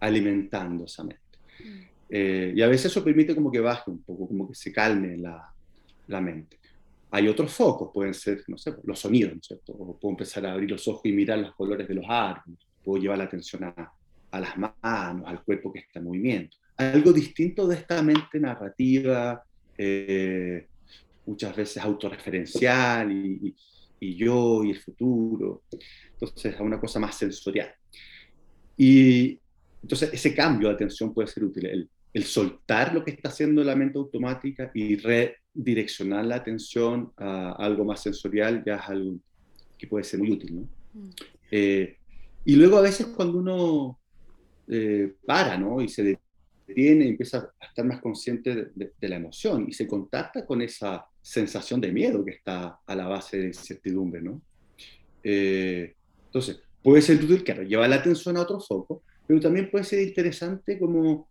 alimentando 0.00 0.84
esa 0.84 1.04
mente. 1.04 1.22
Mm. 1.60 1.80
Eh, 2.10 2.52
y 2.54 2.62
a 2.62 2.68
veces 2.68 2.92
eso 2.92 3.02
permite 3.02 3.34
como 3.34 3.50
que 3.50 3.60
baje 3.60 3.90
un 3.90 4.02
poco, 4.02 4.28
como 4.28 4.48
que 4.48 4.54
se 4.54 4.72
calme 4.72 5.16
la, 5.16 5.52
la 6.08 6.20
mente. 6.20 6.58
Hay 7.14 7.28
otros 7.28 7.52
focos, 7.52 7.90
pueden 7.94 8.12
ser, 8.12 8.42
no 8.48 8.58
sé, 8.58 8.74
los 8.82 8.98
sonidos, 8.98 9.34
¿no 9.34 9.38
es 9.40 9.46
cierto? 9.46 9.72
O 9.72 9.96
puedo 9.96 10.14
empezar 10.14 10.44
a 10.46 10.52
abrir 10.52 10.72
los 10.72 10.88
ojos 10.88 11.02
y 11.04 11.12
mirar 11.12 11.38
los 11.38 11.54
colores 11.54 11.86
de 11.86 11.94
los 11.94 12.04
árboles, 12.08 12.58
puedo 12.82 13.00
llevar 13.00 13.18
la 13.18 13.24
atención 13.24 13.62
a, 13.62 13.92
a 14.32 14.40
las 14.40 14.58
manos, 14.58 15.22
al 15.24 15.44
cuerpo 15.44 15.72
que 15.72 15.78
está 15.78 16.00
en 16.00 16.06
movimiento. 16.06 16.56
Algo 16.76 17.12
distinto 17.12 17.68
de 17.68 17.76
esta 17.76 18.02
mente 18.02 18.40
narrativa, 18.40 19.44
eh, 19.78 20.66
muchas 21.24 21.54
veces 21.54 21.80
autorreferencial 21.84 23.12
y, 23.12 23.54
y, 24.00 24.16
yo 24.16 24.64
y 24.64 24.70
el 24.70 24.80
futuro. 24.80 25.62
Entonces, 26.14 26.58
a 26.58 26.64
una 26.64 26.80
cosa 26.80 26.98
más 26.98 27.14
sensorial. 27.14 27.72
Y 28.76 29.38
entonces 29.80 30.10
ese 30.12 30.34
cambio 30.34 30.66
de 30.66 30.74
atención 30.74 31.14
puede 31.14 31.28
ser 31.28 31.44
útil. 31.44 31.66
El, 31.66 31.88
el 32.12 32.24
soltar 32.24 32.92
lo 32.92 33.04
que 33.04 33.12
está 33.12 33.28
haciendo 33.28 33.62
la 33.62 33.76
mente 33.76 33.98
automática 33.98 34.68
y 34.74 34.96
redireccionar 35.54 36.24
la 36.24 36.36
atención 36.36 37.12
a 37.16 37.52
algo 37.52 37.84
más 37.84 38.02
sensorial 38.02 38.62
ya 38.64 38.76
es 38.76 38.88
algo 38.88 39.18
que 39.78 39.86
puede 39.86 40.04
ser 40.04 40.20
muy 40.20 40.32
útil. 40.32 40.56
¿no? 40.56 40.68
Mm. 40.94 41.10
Eh, 41.50 41.96
y 42.44 42.56
luego 42.56 42.78
a 42.78 42.82
veces 42.82 43.06
cuando 43.06 43.38
uno 43.38 43.98
eh, 44.68 45.14
para, 45.26 45.58
¿no? 45.58 45.80
Y 45.80 45.88
se 45.88 46.18
detiene 46.66 47.08
empieza 47.08 47.52
a 47.60 47.66
estar 47.66 47.84
más 47.84 48.00
consciente 48.00 48.72
de, 48.74 49.08
la 49.08 49.16
emoción 49.16 49.66
y 49.68 49.72
se 49.72 49.86
contacta 49.86 50.46
con 50.46 50.62
esa 50.62 51.06
sensación 51.20 51.80
de 51.80 51.92
miedo 51.92 52.24
que 52.24 52.32
está 52.32 52.80
a 52.86 52.94
la 52.94 53.06
base 53.06 53.38
de 53.38 53.46
incertidumbre, 53.48 54.22
¿no? 54.22 54.40
Eh, 55.22 55.94
entonces, 56.26 56.62
puede 56.82 57.02
ser 57.02 57.22
útil, 57.22 57.44
claro, 57.44 57.62
llevar 57.62 57.88
la 57.88 57.96
atención 57.96 58.36
a 58.36 58.42
otro 58.42 58.60
foco, 58.60 59.02
pero 59.26 59.40
también 59.40 59.70
puede 59.70 59.84
ser 59.84 60.00
interesante 60.06 60.78
como 60.78 61.28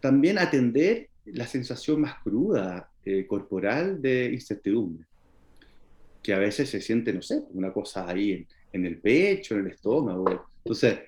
también 0.00 0.38
atender 0.38 1.08
la 1.26 1.46
sensación 1.46 2.00
más 2.00 2.22
cruda 2.22 2.90
eh, 3.04 3.26
corporal 3.26 4.00
de 4.00 4.32
incertidumbre, 4.32 5.06
que 6.22 6.32
a 6.32 6.38
veces 6.38 6.70
se 6.70 6.80
siente, 6.80 7.12
no 7.12 7.22
sé, 7.22 7.42
una 7.52 7.72
cosa 7.72 8.08
ahí 8.08 8.46
en, 8.72 8.86
el 8.86 8.98
pecho, 8.98 9.54
en 9.54 9.66
el 9.66 9.72
estómago. 9.72 10.48
Entonces, 10.64 11.00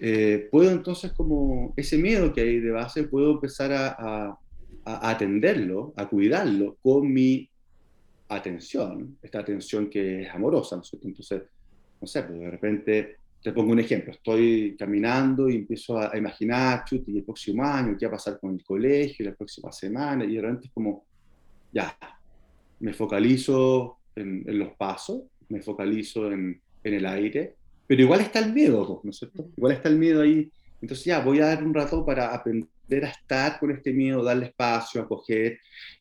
eh, 0.00 0.48
puedo 0.50 0.70
entonces 0.70 1.12
como 1.12 1.72
ese 1.76 1.98
miedo 1.98 2.32
que 2.32 2.40
hay 2.40 2.60
de 2.60 2.70
base, 2.70 3.04
puedo 3.04 3.32
empezar 3.32 3.72
a, 3.72 4.38
atenderlo, 4.84 5.92
a 5.96 6.08
cuidarlo 6.08 6.76
con 6.80 7.12
mi 7.12 7.50
atención, 8.28 9.18
esta 9.20 9.40
atención 9.40 9.90
que 9.90 10.22
es 10.22 10.30
amorosa, 10.30 10.76
¿no 10.76 10.82
Entonces, 11.02 11.42
no 12.00 12.06
sé, 12.06 12.22
pues 12.22 12.38
de 12.38 12.50
repente, 12.50 13.16
te 13.42 13.52
pongo 13.52 13.72
un 13.72 13.80
ejemplo, 13.80 14.12
estoy 14.12 14.76
caminando 14.78 15.48
y 15.48 15.56
empiezo 15.56 15.98
a, 15.98 16.16
imaginar, 16.16 16.84
chute, 16.84 17.10
y 17.10 17.18
el 17.18 17.24
próximo 17.24 17.64
año, 17.64 17.96
qué 17.98 18.06
va 18.06 18.10
a 18.10 18.16
pasar 18.16 18.38
con 18.40 18.54
el 18.54 18.64
colegio, 18.64 19.26
la 19.26 19.34
próxima 19.34 19.72
semana, 19.72 20.24
y 20.24 20.34
de 20.34 20.40
repente 20.40 20.66
es 20.68 20.72
como, 20.72 21.04
ya, 21.76 21.98
me 22.80 22.94
focalizo 22.94 23.98
en, 24.14 24.44
los 24.58 24.72
pasos, 24.76 25.22
me 25.48 25.60
focalizo 25.60 26.32
en, 26.32 26.60
en 26.82 26.94
el 26.94 27.04
aire, 27.04 27.54
pero 27.86 28.02
igual 28.02 28.20
está 28.20 28.38
el 28.38 28.52
miedo, 28.52 29.00
¿no 29.04 29.10
es 29.10 29.18
cierto? 29.18 29.50
Igual 29.56 29.72
está 29.72 29.88
el 29.88 29.98
miedo 29.98 30.22
ahí. 30.22 30.50
Entonces 30.80 31.04
ya, 31.04 31.20
voy 31.20 31.40
a 31.40 31.46
dar 31.46 31.62
un 31.62 31.74
rato 31.74 32.04
para 32.04 32.34
aprender 32.34 33.04
a 33.04 33.08
estar 33.08 33.58
con 33.58 33.70
este 33.70 33.92
miedo, 33.92 34.24
darle 34.24 34.46
espacio, 34.46 35.02
acoger. 35.02 35.58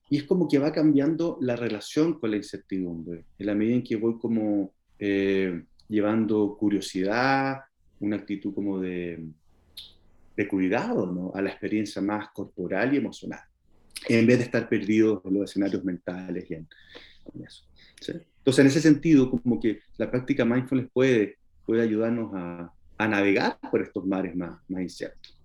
Y 0.09 0.17
es 0.17 0.23
como 0.23 0.47
que 0.47 0.59
va 0.59 0.71
cambiando 0.71 1.38
la 1.41 1.55
relación 1.55 2.19
con 2.19 2.31
la 2.31 2.38
incertidumbre, 2.38 3.25
en 3.38 3.45
la 3.45 3.55
medida 3.55 3.75
en 3.75 3.83
que 3.83 3.97
voy 3.97 4.17
como 4.17 4.71
eh, 4.97 5.63
llevando 5.89 6.55
curiosidad, 6.57 7.61
una 7.99 8.17
actitud 8.17 8.53
como 8.53 8.79
de, 8.79 9.25
de 10.35 10.47
cuidado 10.47 11.11
¿no? 11.11 11.31
a 11.33 11.41
la 11.41 11.49
experiencia 11.49 12.01
más 12.01 12.29
corporal 12.29 12.93
y 12.93 12.97
emocional, 12.97 13.43
en 14.08 14.27
vez 14.27 14.39
de 14.39 14.45
estar 14.45 14.69
perdido 14.69 15.21
en 15.25 15.34
los 15.34 15.49
escenarios 15.49 15.84
mentales 15.84 16.49
y 16.49 16.55
en, 16.55 16.67
eso. 17.43 17.63
Entonces, 17.99 18.60
en 18.60 18.67
ese 18.67 18.81
sentido, 18.81 19.31
como 19.31 19.60
que 19.60 19.79
la 19.97 20.12
práctica 20.12 20.45
mindfulness 20.45 20.89
puede 20.93 21.38
puede 21.65 21.81
ayudarnos 21.81 22.31
a, 22.34 22.71
a 22.97 23.08
navegar 23.08 23.60
por 23.71 23.81
estos 23.81 24.05
mares 24.05 24.36
más, 24.36 24.60
más 24.69 24.81
inciertos. 24.81 25.38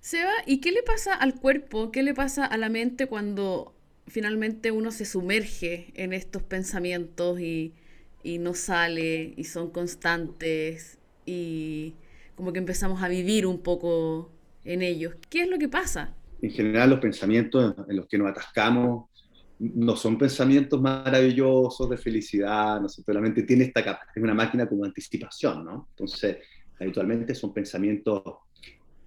Seba, 0.00 0.32
¿y 0.46 0.60
qué 0.60 0.72
le 0.72 0.82
pasa 0.82 1.14
al 1.14 1.34
cuerpo? 1.34 1.90
¿Qué 1.90 2.02
le 2.02 2.14
pasa 2.14 2.46
a 2.46 2.56
la 2.56 2.68
mente 2.68 3.06
cuando 3.06 3.74
finalmente 4.06 4.70
uno 4.70 4.90
se 4.90 5.04
sumerge 5.04 5.92
en 5.94 6.12
estos 6.12 6.42
pensamientos 6.42 7.40
y, 7.40 7.74
y 8.22 8.38
no 8.38 8.54
sale 8.54 9.34
y 9.36 9.44
son 9.44 9.70
constantes 9.70 10.98
y 11.26 11.94
como 12.36 12.52
que 12.52 12.58
empezamos 12.58 13.02
a 13.02 13.08
vivir 13.08 13.46
un 13.46 13.58
poco 13.58 14.30
en 14.64 14.82
ellos? 14.82 15.14
¿Qué 15.28 15.42
es 15.42 15.48
lo 15.48 15.58
que 15.58 15.68
pasa? 15.68 16.14
En 16.40 16.50
general 16.50 16.90
los 16.90 17.00
pensamientos 17.00 17.74
en 17.88 17.96
los 17.96 18.06
que 18.06 18.18
nos 18.18 18.30
atascamos 18.30 19.10
no 19.58 19.96
son 19.96 20.16
pensamientos 20.16 20.80
maravillosos 20.80 21.90
de 21.90 21.96
felicidad, 21.96 22.80
no 22.80 22.88
sé, 22.88 23.02
solamente 23.02 23.42
tiene 23.42 23.64
esta 23.64 23.80
es 24.14 24.22
una 24.22 24.34
máquina 24.34 24.68
como 24.68 24.84
anticipación, 24.84 25.64
¿no? 25.64 25.88
Entonces, 25.90 26.38
habitualmente 26.78 27.34
son 27.34 27.52
pensamientos 27.52 28.22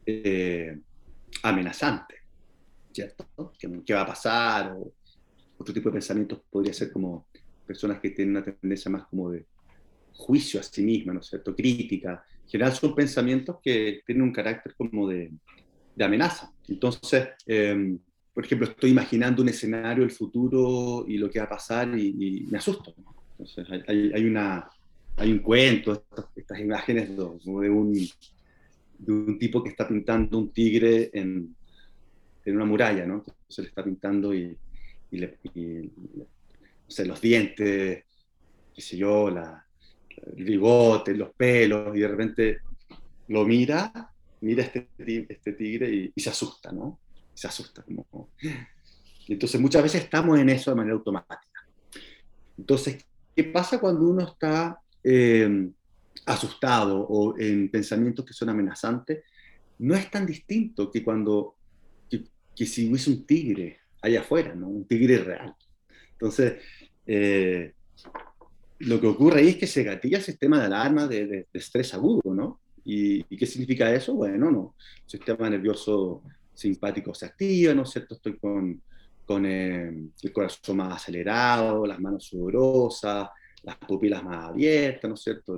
eh, 0.05 0.77
amenazantes, 1.43 2.19
¿cierto? 2.91 3.53
¿Qué, 3.57 3.93
va 3.93 4.01
a 4.01 4.07
pasar? 4.07 4.73
O 4.73 4.93
otro 5.57 5.73
tipo 5.73 5.89
de 5.89 5.93
pensamientos 5.93 6.41
podría 6.49 6.73
ser 6.73 6.91
como 6.91 7.27
personas 7.65 7.99
que 8.01 8.09
tienen 8.09 8.35
una 8.35 8.43
tendencia 8.43 8.91
más 8.91 9.05
como 9.05 9.31
de 9.31 9.45
juicio 10.13 10.59
a 10.59 10.63
sí 10.63 10.81
misma, 10.81 11.13
¿no 11.13 11.21
es 11.21 11.27
cierto? 11.27 11.55
Crítica. 11.55 12.25
En 12.43 12.49
general 12.49 12.73
son 12.73 12.93
pensamientos 12.93 13.57
que 13.63 14.01
tienen 14.05 14.23
un 14.23 14.33
carácter 14.33 14.75
como 14.75 15.07
de, 15.07 15.31
de 15.95 16.03
amenaza. 16.03 16.51
Entonces, 16.71 17.29
eh, 17.45 17.97
por 18.33 18.45
ejemplo, 18.45 18.67
estoy 18.67 18.91
imaginando 18.91 19.41
un 19.41 19.49
escenario 19.49 20.03
del 20.03 20.11
futuro 20.11 21.05
y 21.07 21.17
lo 21.17 21.29
que 21.29 21.39
va 21.39 21.45
a 21.45 21.49
pasar 21.49 21.97
y, 21.99 22.47
me 22.49 22.57
asusto. 22.57 22.95
Entonces, 23.31 23.67
hay, 23.87 24.23
una, 24.23 24.69
hay 25.17 25.31
un 25.31 25.39
cuento, 25.39 26.05
estas, 26.35 26.59
imágenes 26.59 27.15
de, 27.15 27.23
un, 27.23 28.09
de 28.99 29.11
un 29.11 29.37
tipo 29.37 29.61
que 29.61 29.69
está 29.69 29.85
pintando 29.85 30.37
un 30.37 30.51
tigre 30.51 31.09
en, 31.13 31.53
en 32.45 32.55
una 32.55 32.65
muralla, 32.65 33.05
¿no? 33.05 33.15
Entonces 33.15 33.65
le 33.65 33.67
está 33.67 33.83
pintando 33.83 34.33
y, 34.33 34.57
y, 35.11 35.17
le, 35.17 35.37
sé, 36.87 37.05
los 37.05 37.19
dientes, 37.19 38.05
qué 38.73 38.81
sé 38.81 38.95
yo, 38.95 39.29
la, 39.29 39.65
el 40.37 40.43
bigote, 40.45 41.15
los 41.15 41.33
pelos, 41.33 41.95
y 41.97 41.99
de 41.99 42.07
repente 42.07 42.59
lo 43.27 43.45
mira, 43.45 44.10
mira 44.41 44.63
este, 44.63 44.87
este 45.29 45.53
tigre 45.53 45.93
y, 45.93 46.11
y 46.13 46.21
se 46.21 46.29
asusta, 46.29 46.71
¿no? 46.71 46.99
se 47.33 47.47
asusta. 47.47 47.83
Como... 47.83 48.29
Entonces 49.27 49.59
muchas 49.59 49.83
veces 49.83 50.03
estamos 50.03 50.39
en 50.39 50.49
eso 50.49 50.71
de 50.71 50.77
manera 50.77 50.95
automática. 50.95 51.47
Entonces, 52.57 53.03
¿qué 53.35 53.43
pasa 53.45 53.79
cuando 53.79 54.07
uno 54.07 54.23
está 54.23 54.79
eh, 55.03 55.69
asustado 56.25 56.99
o 56.99 57.37
en 57.37 57.69
pensamientos 57.69 58.25
que 58.25 58.33
son 58.33 58.49
amenazantes? 58.49 59.23
No 59.79 59.95
es 59.95 60.09
tan 60.11 60.25
distinto 60.25 60.91
que 60.91 61.03
cuando, 61.03 61.55
que, 62.55 62.65
si 62.65 62.87
hubiese 62.87 63.09
un 63.09 63.25
tigre 63.25 63.79
allá 64.01 64.21
afuera, 64.21 64.53
¿no? 64.53 64.67
un 64.67 64.85
tigre 64.85 65.17
real. 65.17 65.55
Entonces, 66.11 66.61
eh, 67.07 67.73
lo 68.79 69.01
que 69.01 69.07
ocurre 69.07 69.39
ahí 69.39 69.49
es 69.49 69.57
que 69.57 69.67
se 69.67 69.83
gatilla 69.83 70.17
el 70.17 70.23
sistema 70.23 70.59
de 70.59 70.65
alarma 70.65 71.07
de, 71.07 71.25
de, 71.25 71.47
estrés 71.53 71.93
agudo, 71.95 72.33
¿no? 72.33 72.60
¿Y, 72.83 73.25
¿Y, 73.29 73.37
qué 73.37 73.45
significa 73.45 73.93
eso? 73.93 74.13
Bueno, 74.15 74.49
no, 74.51 74.75
sistema 75.05 75.49
nervioso 75.49 76.23
simpático 76.53 77.13
se 77.13 77.25
activa, 77.25 77.73
¿no 77.73 77.83
es 77.83 77.89
cierto? 77.89 78.15
Estoy 78.15 78.37
con, 78.37 78.81
con 79.25 79.45
eh, 79.45 80.09
el 80.21 80.33
corazón 80.33 80.77
más 80.77 80.95
acelerado, 80.95 81.85
las 81.85 81.99
manos 81.99 82.25
sudorosas, 82.25 83.29
las 83.63 83.77
pupilas 83.77 84.23
más 84.23 84.49
abiertas, 84.49 85.07
¿no 85.07 85.15
es 85.15 85.21
cierto? 85.21 85.57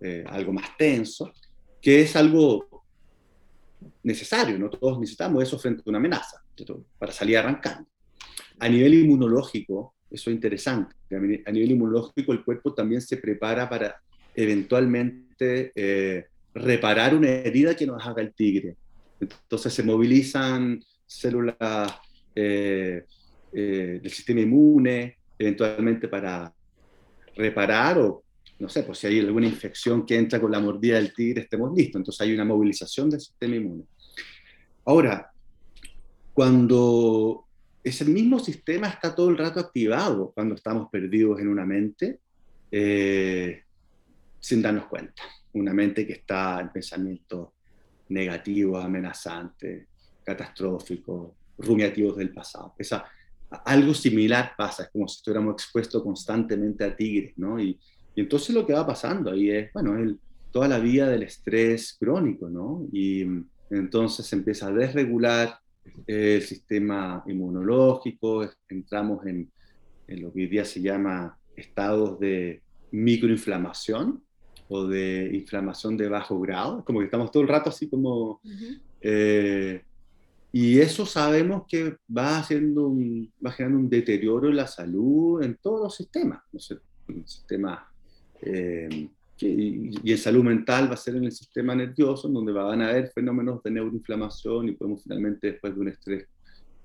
Eh, 0.00 0.24
algo 0.26 0.52
más 0.52 0.76
tenso, 0.76 1.32
que 1.80 2.02
es 2.02 2.16
algo 2.16 2.84
necesario, 4.02 4.58
¿no? 4.58 4.70
Todos 4.70 4.98
necesitamos 4.98 5.42
eso 5.42 5.58
frente 5.58 5.82
a 5.84 5.90
una 5.90 5.98
amenaza, 5.98 6.42
para 6.98 7.12
salir 7.12 7.38
arrancando. 7.38 7.88
A 8.58 8.68
nivel 8.68 8.94
inmunológico, 8.94 9.94
eso 10.10 10.30
es 10.30 10.34
interesante, 10.34 10.94
a 11.46 11.52
nivel 11.52 11.70
inmunológico 11.70 12.32
el 12.32 12.44
cuerpo 12.44 12.74
también 12.74 13.00
se 13.00 13.16
prepara 13.16 13.68
para 13.68 14.00
eventualmente 14.34 15.72
eh, 15.74 16.26
reparar 16.54 17.14
una 17.14 17.28
herida 17.28 17.74
que 17.74 17.86
nos 17.86 18.04
haga 18.06 18.22
el 18.22 18.32
tigre, 18.34 18.76
entonces 19.20 19.72
se 19.72 19.82
movilizan 19.82 20.82
células 21.06 21.56
eh, 22.34 23.04
eh, 23.52 24.00
del 24.02 24.10
sistema 24.10 24.40
inmune, 24.40 25.18
eventualmente 25.38 26.08
para 26.08 26.52
reparar 27.34 27.98
o, 27.98 28.22
no 28.58 28.68
sé, 28.68 28.82
pues 28.82 28.98
si 28.98 29.06
hay 29.06 29.20
alguna 29.20 29.46
infección 29.46 30.04
que 30.04 30.16
entra 30.16 30.40
con 30.40 30.52
la 30.52 30.60
mordida 30.60 30.96
del 30.96 31.14
tigre, 31.14 31.42
estemos 31.42 31.72
listos. 31.74 32.00
Entonces 32.00 32.20
hay 32.20 32.34
una 32.34 32.44
movilización 32.44 33.10
del 33.10 33.20
sistema 33.20 33.56
inmune. 33.56 33.84
Ahora, 34.84 35.30
cuando 36.32 37.46
ese 37.82 38.04
mismo 38.04 38.38
sistema 38.38 38.88
está 38.88 39.14
todo 39.14 39.30
el 39.30 39.38
rato 39.38 39.60
activado, 39.60 40.32
cuando 40.34 40.54
estamos 40.54 40.88
perdidos 40.90 41.40
en 41.40 41.48
una 41.48 41.64
mente, 41.64 42.20
eh, 42.70 43.62
sin 44.38 44.62
darnos 44.62 44.86
cuenta. 44.86 45.22
Una 45.52 45.72
mente 45.72 46.06
que 46.06 46.14
está 46.14 46.60
en 46.60 46.70
pensamiento 46.70 47.54
negativos, 48.08 48.84
amenazantes, 48.84 49.86
catastróficos, 50.24 51.32
rumiativos 51.58 52.16
del 52.16 52.32
pasado. 52.32 52.74
Esa, 52.78 53.04
algo 53.64 53.94
similar 53.94 54.52
pasa, 54.56 54.84
es 54.84 54.90
como 54.90 55.08
si 55.08 55.16
estuviéramos 55.16 55.54
expuestos 55.54 56.02
constantemente 56.02 56.84
a 56.84 56.94
tigres, 56.94 57.32
¿no? 57.36 57.60
Y, 57.60 57.78
entonces 58.16 58.54
lo 58.54 58.66
que 58.66 58.74
va 58.74 58.86
pasando 58.86 59.30
ahí 59.30 59.50
es, 59.50 59.72
bueno, 59.72 59.96
el, 59.96 60.18
toda 60.50 60.68
la 60.68 60.78
vía 60.78 61.06
del 61.06 61.22
estrés 61.22 61.96
crónico, 61.98 62.50
¿no? 62.50 62.86
Y 62.92 63.24
entonces 63.70 64.26
se 64.26 64.36
empieza 64.36 64.66
a 64.66 64.72
desregular 64.72 65.58
el 66.06 66.42
sistema 66.42 67.22
inmunológico, 67.26 68.46
entramos 68.68 69.24
en, 69.26 69.50
en 70.06 70.22
lo 70.22 70.32
que 70.32 70.40
hoy 70.40 70.46
día 70.48 70.64
se 70.64 70.82
llama 70.82 71.38
estados 71.56 72.18
de 72.18 72.62
microinflamación 72.90 74.22
o 74.70 74.86
de 74.86 75.30
inflamación 75.34 75.96
de 75.96 76.08
bajo 76.08 76.40
grado, 76.40 76.84
como 76.84 77.00
que 77.00 77.06
estamos 77.06 77.30
todo 77.30 77.42
el 77.42 77.48
rato 77.48 77.70
así 77.70 77.88
como... 77.88 78.40
eh, 79.00 79.82
y 80.52 80.78
eso 80.78 81.06
sabemos 81.06 81.64
que 81.68 81.96
va, 82.16 82.38
haciendo 82.38 82.86
un, 82.88 83.32
va 83.44 83.52
generando 83.52 83.80
un 83.80 83.90
deterioro 83.90 84.48
en 84.48 84.56
la 84.56 84.66
salud 84.66 85.42
en 85.42 85.56
todos 85.56 85.80
los 85.80 85.96
sistemas, 85.96 86.42
¿no 86.52 86.58
sé, 86.60 86.78
el 87.08 87.26
sistema 87.26 87.88
eh, 88.42 89.08
y, 89.40 89.90
y, 90.02 90.12
en 90.12 90.18
salud 90.18 90.44
mental 90.44 90.88
va 90.88 90.94
a 90.94 90.96
ser 90.96 91.16
en 91.16 91.24
el 91.24 91.32
sistema 91.32 91.74
nervioso, 91.74 92.28
en 92.28 92.34
donde 92.34 92.52
van 92.52 92.82
a 92.82 92.90
haber 92.90 93.10
fenómenos 93.12 93.62
de 93.62 93.70
neuroinflamación 93.70 94.68
y 94.68 94.72
podemos 94.72 95.02
finalmente, 95.02 95.52
después 95.52 95.74
de 95.74 95.80
un 95.80 95.88
estrés 95.88 96.26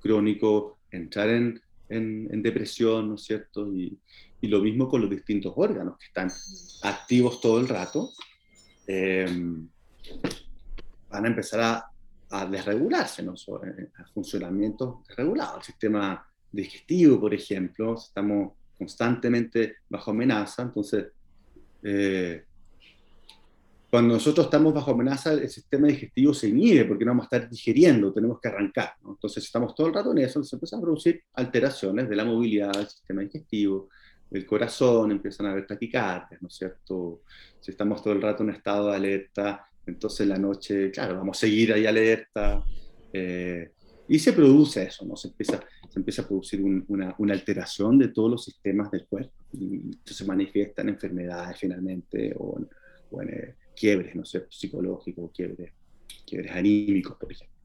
crónico, 0.01 0.77
entrar 0.89 1.29
en, 1.29 1.59
en, 1.89 2.29
en 2.31 2.41
depresión, 2.41 3.09
¿no 3.09 3.15
es 3.15 3.23
cierto? 3.23 3.75
Y, 3.75 3.97
y, 4.45 4.47
lo 4.47 4.61
mismo 4.61 4.87
con 4.87 5.01
los 5.01 5.09
distintos 5.09 5.53
órganos 5.55 5.97
que 5.97 6.05
están 6.05 6.31
activos 6.83 7.41
todo 7.41 7.59
el 7.59 7.67
rato, 7.67 8.11
eh, 8.87 9.25
van 11.09 11.25
a 11.25 11.27
empezar 11.27 11.59
a, 11.61 11.85
a 12.29 12.45
desregularse, 12.45 13.23
¿no? 13.23 13.33
a 13.33 14.05
funcionamientos 14.13 15.05
desregulados. 15.07 15.57
El 15.57 15.63
sistema 15.63 16.25
digestivo, 16.51 17.19
por 17.19 17.33
ejemplo, 17.33 17.95
estamos 17.95 18.53
constantemente 18.77 19.77
bajo 19.89 20.11
amenaza, 20.11 20.63
entonces 20.63 21.05
eh, 21.83 22.43
cuando 23.95 24.15
nosotros 24.15 24.47
estamos 24.47 24.73
bajo 24.73 24.91
amenaza, 24.91 25.33
el 25.33 25.49
sistema 25.49 25.87
digestivo 25.87 26.33
se 26.33 26.49
inhibe 26.49 26.83
porque 26.83 27.05
no 27.05 27.11
vamos 27.11 27.27
a 27.31 27.35
estar 27.35 27.49
digeriendo, 27.49 28.11
tenemos 28.11 28.41
que 28.41 28.49
arrancar. 28.49 28.93
¿no? 29.01 29.11
Entonces, 29.11 29.45
estamos 29.45 29.73
todo 29.73 29.87
el 29.87 29.93
rato 29.93 30.11
en 30.11 30.17
eso, 30.17 30.43
se 30.43 30.55
empiezan 30.55 30.79
a 30.79 30.81
producir 30.81 31.23
alteraciones 31.33 32.09
de 32.09 32.15
la 32.15 32.25
movilidad 32.25 32.73
del 32.73 32.89
sistema 32.89 33.21
digestivo, 33.21 33.87
del 34.35 34.45
corazón, 34.45 35.11
empiezan 35.11 35.45
a 35.45 35.51
haber 35.51 35.65
taquicardias, 35.65 36.41
¿no 36.41 36.49
es 36.49 36.55
cierto? 36.55 37.21
Si 37.59 37.71
estamos 37.71 38.03
todo 38.03 38.13
el 38.13 38.21
rato 38.21 38.43
en 38.43 38.49
estado 38.49 38.89
de 38.89 38.95
alerta, 38.97 39.69
entonces 39.85 40.21
en 40.21 40.29
la 40.29 40.37
noche, 40.37 40.91
claro, 40.91 41.15
vamos 41.15 41.37
a 41.37 41.41
seguir 41.41 41.71
ahí 41.71 41.85
alerta. 41.85 42.63
Eh, 43.13 43.71
y 44.09 44.19
se 44.19 44.33
produce 44.33 44.83
eso, 44.83 45.05
¿no? 45.05 45.15
Se 45.15 45.29
empieza, 45.29 45.63
se 45.89 45.99
empieza 45.99 46.23
a 46.23 46.27
producir 46.27 46.61
un, 46.61 46.83
una, 46.89 47.15
una, 47.17 47.33
alteración 47.33 47.97
de 47.97 48.09
todos 48.09 48.29
los 48.29 48.43
sistemas 48.43 48.91
del 48.91 49.05
cuerpo. 49.05 49.33
Y 49.53 49.91
esto 49.91 50.13
se 50.13 50.25
manifiesta 50.25 50.81
en 50.81 50.89
enfermedades 50.89 51.57
finalmente 51.57 52.33
o 52.37 52.59
en, 52.59 52.67
o 53.11 53.21
en 53.21 53.29
eh, 53.29 53.55
quiebres, 53.73 54.15
no 54.15 54.25
sé, 54.25 54.45
psicológicos, 54.49 55.31
quiebres, 55.33 55.71
quiebres 56.27 56.51
anímicos, 56.51 57.15
por 57.15 57.31
ejemplo. 57.31 57.55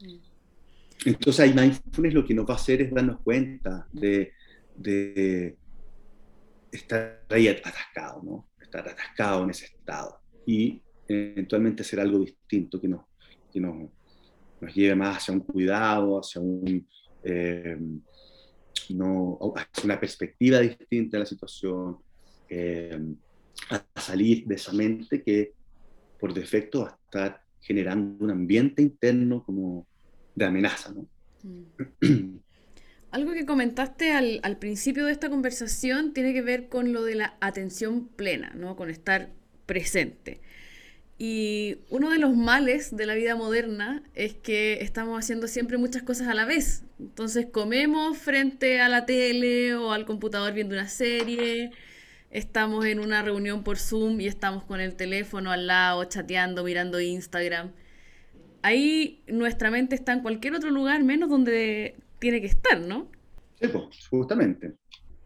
Mm. 0.00 1.08
Entonces 1.08 1.40
ahí 1.40 1.54
mindfulness 1.54 2.14
lo 2.14 2.24
que 2.24 2.34
nos 2.34 2.46
va 2.46 2.54
a 2.54 2.56
hacer 2.56 2.82
es 2.82 2.92
darnos 2.92 3.20
cuenta 3.20 3.86
de, 3.92 4.32
de 4.74 5.56
estar 6.70 7.24
ahí 7.30 7.48
atascado, 7.48 8.22
¿no? 8.22 8.48
Estar 8.60 8.88
atascado 8.88 9.44
en 9.44 9.50
ese 9.50 9.66
estado 9.66 10.20
y 10.46 10.82
eventualmente 11.08 11.82
hacer 11.82 12.00
algo 12.00 12.18
distinto 12.18 12.80
que 12.80 12.88
nos, 12.88 13.02
que 13.52 13.60
nos, 13.60 13.90
nos 14.60 14.74
lleve 14.74 14.94
más 14.94 15.18
hacia 15.18 15.34
un 15.34 15.40
cuidado, 15.40 16.18
hacia 16.18 16.40
un... 16.40 16.86
Eh, 17.22 17.78
no, 18.90 19.38
hacia 19.56 19.84
una 19.84 19.98
perspectiva 19.98 20.60
distinta 20.60 21.16
de 21.16 21.20
la 21.20 21.26
situación, 21.26 21.98
eh, 22.48 23.00
a 23.70 24.00
salir 24.00 24.46
de 24.46 24.54
esa 24.54 24.72
mente 24.72 25.22
que 25.22 25.54
por 26.20 26.32
defecto 26.32 26.82
va 26.82 26.88
a 26.88 26.98
estar 27.04 27.42
generando 27.60 28.24
un 28.24 28.30
ambiente 28.30 28.82
interno 28.82 29.42
como 29.44 29.86
de 30.34 30.44
amenaza. 30.44 30.92
¿no? 30.92 31.08
Mm. 31.42 32.38
Algo 33.10 33.32
que 33.32 33.46
comentaste 33.46 34.12
al, 34.12 34.40
al, 34.42 34.58
principio 34.58 35.06
de 35.06 35.12
esta 35.12 35.30
conversación 35.30 36.12
tiene 36.12 36.32
que 36.32 36.42
ver 36.42 36.68
con 36.68 36.92
lo 36.92 37.04
de 37.04 37.14
la 37.14 37.36
atención 37.40 38.08
plena, 38.08 38.52
¿no? 38.54 38.76
con 38.76 38.90
estar 38.90 39.30
presente. 39.64 40.40
Y 41.18 41.78
uno 41.88 42.10
de 42.10 42.18
los 42.18 42.36
males 42.36 42.94
de 42.94 43.06
la 43.06 43.14
vida 43.14 43.36
moderna 43.36 44.02
es 44.14 44.34
que 44.34 44.82
estamos 44.82 45.18
haciendo 45.18 45.48
siempre 45.48 45.78
muchas 45.78 46.02
cosas 46.02 46.28
a 46.28 46.34
la 46.34 46.44
vez. 46.44 46.84
Entonces 46.98 47.46
comemos 47.46 48.18
frente 48.18 48.80
a 48.80 48.88
la 48.88 49.06
tele 49.06 49.74
o 49.74 49.92
al 49.92 50.04
computador 50.04 50.52
viendo 50.52 50.74
una 50.74 50.88
serie, 50.88 51.70
estamos 52.30 52.84
en 52.84 53.00
una 53.00 53.22
reunión 53.22 53.62
por 53.62 53.78
Zoom 53.78 54.20
y 54.20 54.26
estamos 54.26 54.64
con 54.64 54.80
el 54.80 54.94
teléfono 54.94 55.50
al 55.52 55.66
lado, 55.66 56.04
chateando, 56.04 56.64
mirando 56.64 57.00
Instagram. 57.00 57.72
Ahí 58.60 59.22
nuestra 59.26 59.70
mente 59.70 59.94
está 59.94 60.12
en 60.12 60.20
cualquier 60.20 60.54
otro 60.54 60.70
lugar 60.70 61.02
menos 61.02 61.30
donde 61.30 61.96
tiene 62.18 62.40
que 62.40 62.46
estar, 62.46 62.80
¿no? 62.80 63.10
Sí, 63.60 63.68
pues, 63.68 64.06
justamente. 64.08 64.74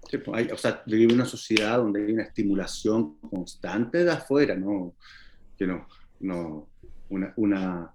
Sí, 0.08 0.18
pues, 0.18 0.38
hay, 0.38 0.50
o 0.50 0.56
sea, 0.56 0.82
vivimos 0.86 1.12
en 1.12 1.20
una 1.20 1.28
sociedad 1.28 1.78
donde 1.78 2.04
hay 2.04 2.12
una 2.12 2.24
estimulación 2.24 3.18
constante 3.18 4.04
de 4.04 4.10
afuera, 4.10 4.54
¿no? 4.54 4.94
Que 5.56 5.66
no, 5.66 5.86
no 6.20 6.68
una, 7.08 7.32
una, 7.36 7.94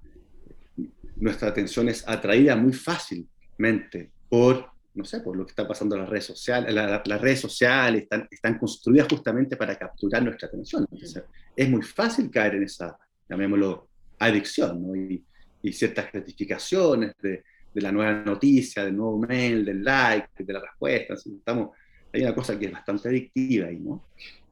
nuestra 1.15 1.49
atención 1.49 1.89
es 1.89 2.08
atraída 2.08 2.55
muy 2.55 2.73
fácilmente 2.73 4.12
por 4.29 4.75
no 4.95 5.03
sé, 5.03 5.19
por 5.19 5.36
lo 5.36 5.45
que 5.45 5.51
está 5.51 5.67
pasando 5.67 5.95
en 5.95 6.01
las 6.01 6.10
redes 6.10 6.25
sociales. 6.25 6.73
La, 6.73 7.03
las 7.05 7.21
redes 7.21 7.41
sociales 7.41 8.03
están, 8.03 8.27
están 8.31 8.58
construidas 8.58 9.08
justamente 9.10 9.58
para 9.58 9.77
capturar 9.77 10.23
nuestra 10.23 10.47
atención. 10.47 10.88
Entonces, 10.89 11.21
es 11.53 11.69
muy 11.69 11.81
fácil 11.81 12.31
caer 12.31 12.55
en 12.55 12.63
esa, 12.63 12.97
llamémoslo, 13.29 13.89
adicción, 14.19 14.81
¿no? 14.81 14.95
Y, 14.95 15.21
y 15.62 15.73
ciertas 15.73 16.12
gratificaciones 16.13 17.13
de, 17.21 17.43
de, 17.75 17.81
la 17.81 17.91
nueva 17.91 18.23
noticia, 18.23 18.85
del 18.85 18.95
nuevo 18.95 19.19
mail, 19.19 19.65
del 19.65 19.83
like, 19.83 20.43
de 20.43 20.53
la 20.53 20.61
respuesta. 20.61 21.13
Estamos, 21.13 21.69
hay 22.13 22.21
una 22.21 22.33
cosa 22.33 22.57
que 22.57 22.65
es 22.65 22.71
bastante 22.71 23.09
adictiva 23.09 23.67
ahí, 23.67 23.79
¿no? 23.79 24.07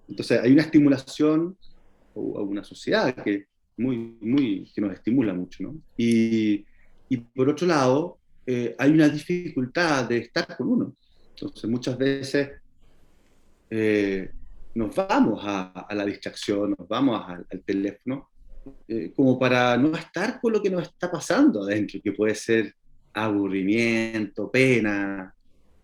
Entonces, 0.07 0.41
hay 0.41 0.51
una 0.51 0.63
estimulación 0.63 1.57
o, 2.13 2.21
o 2.21 2.43
una 2.43 2.63
sociedad 2.63 3.15
que, 3.15 3.45
muy, 3.77 4.17
muy, 4.21 4.71
que 4.73 4.81
nos 4.81 4.93
estimula 4.93 5.33
mucho, 5.33 5.63
¿no? 5.63 5.75
Y, 5.97 6.65
y 7.09 7.17
por 7.17 7.49
otro 7.49 7.67
lado, 7.67 8.19
eh, 8.45 8.75
hay 8.77 8.91
una 8.91 9.07
dificultad 9.09 10.07
de 10.07 10.17
estar 10.17 10.55
con 10.57 10.67
uno. 10.67 10.95
Entonces 11.29 11.69
muchas 11.69 11.97
veces 11.97 12.51
eh, 13.69 14.31
nos 14.75 14.95
vamos 14.95 15.41
a, 15.43 15.71
a, 15.81 15.95
la 15.95 16.05
distracción, 16.05 16.75
nos 16.77 16.87
vamos 16.87 17.21
a, 17.21 17.43
al 17.49 17.63
teléfono, 17.65 18.29
eh, 18.87 19.11
como 19.15 19.39
para 19.39 19.77
no 19.77 19.95
estar 19.95 20.39
con 20.39 20.53
lo 20.53 20.61
que 20.61 20.69
nos 20.69 20.83
está 20.83 21.11
pasando 21.11 21.63
adentro, 21.63 21.99
que 22.03 22.11
puede 22.11 22.35
ser 22.35 22.75
aburrimiento, 23.13 24.49
pena, 24.49 25.33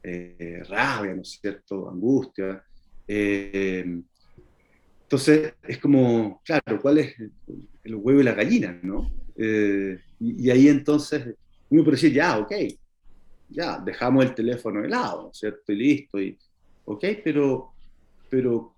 eh, 0.04 0.63
rabia, 0.68 1.13
¿no 1.13 1.22
es 1.22 1.39
cierto?, 1.42 1.89
angustia. 1.89 2.63
Eh, 3.08 4.02
entonces 5.04 5.54
es 5.63 5.78
como, 5.80 6.42
claro, 6.44 6.80
¿cuál 6.82 7.00
es 7.00 7.15
el 7.84 7.96
huevo 7.96 8.20
y 8.20 8.24
la 8.24 8.34
gallina, 8.34 8.80
no? 8.84 9.12
Y, 9.38 10.46
y 10.46 10.50
ahí 10.50 10.68
entonces 10.68 11.36
uno 11.70 11.84
puede 11.84 11.96
decir, 11.96 12.13
ya, 12.13 12.38
ok, 12.38 12.52
ya, 13.50 13.80
dejamos 13.80 14.26
el 14.26 14.36
teléfono 14.36 14.82
de 14.82 14.89
lado, 14.89 15.32
¿cierto? 15.34 15.72
Y 15.72 15.76
listo, 15.76 16.22
y, 16.22 16.38
ok, 16.86 17.06
pero, 17.24 17.74
pero 18.30 18.76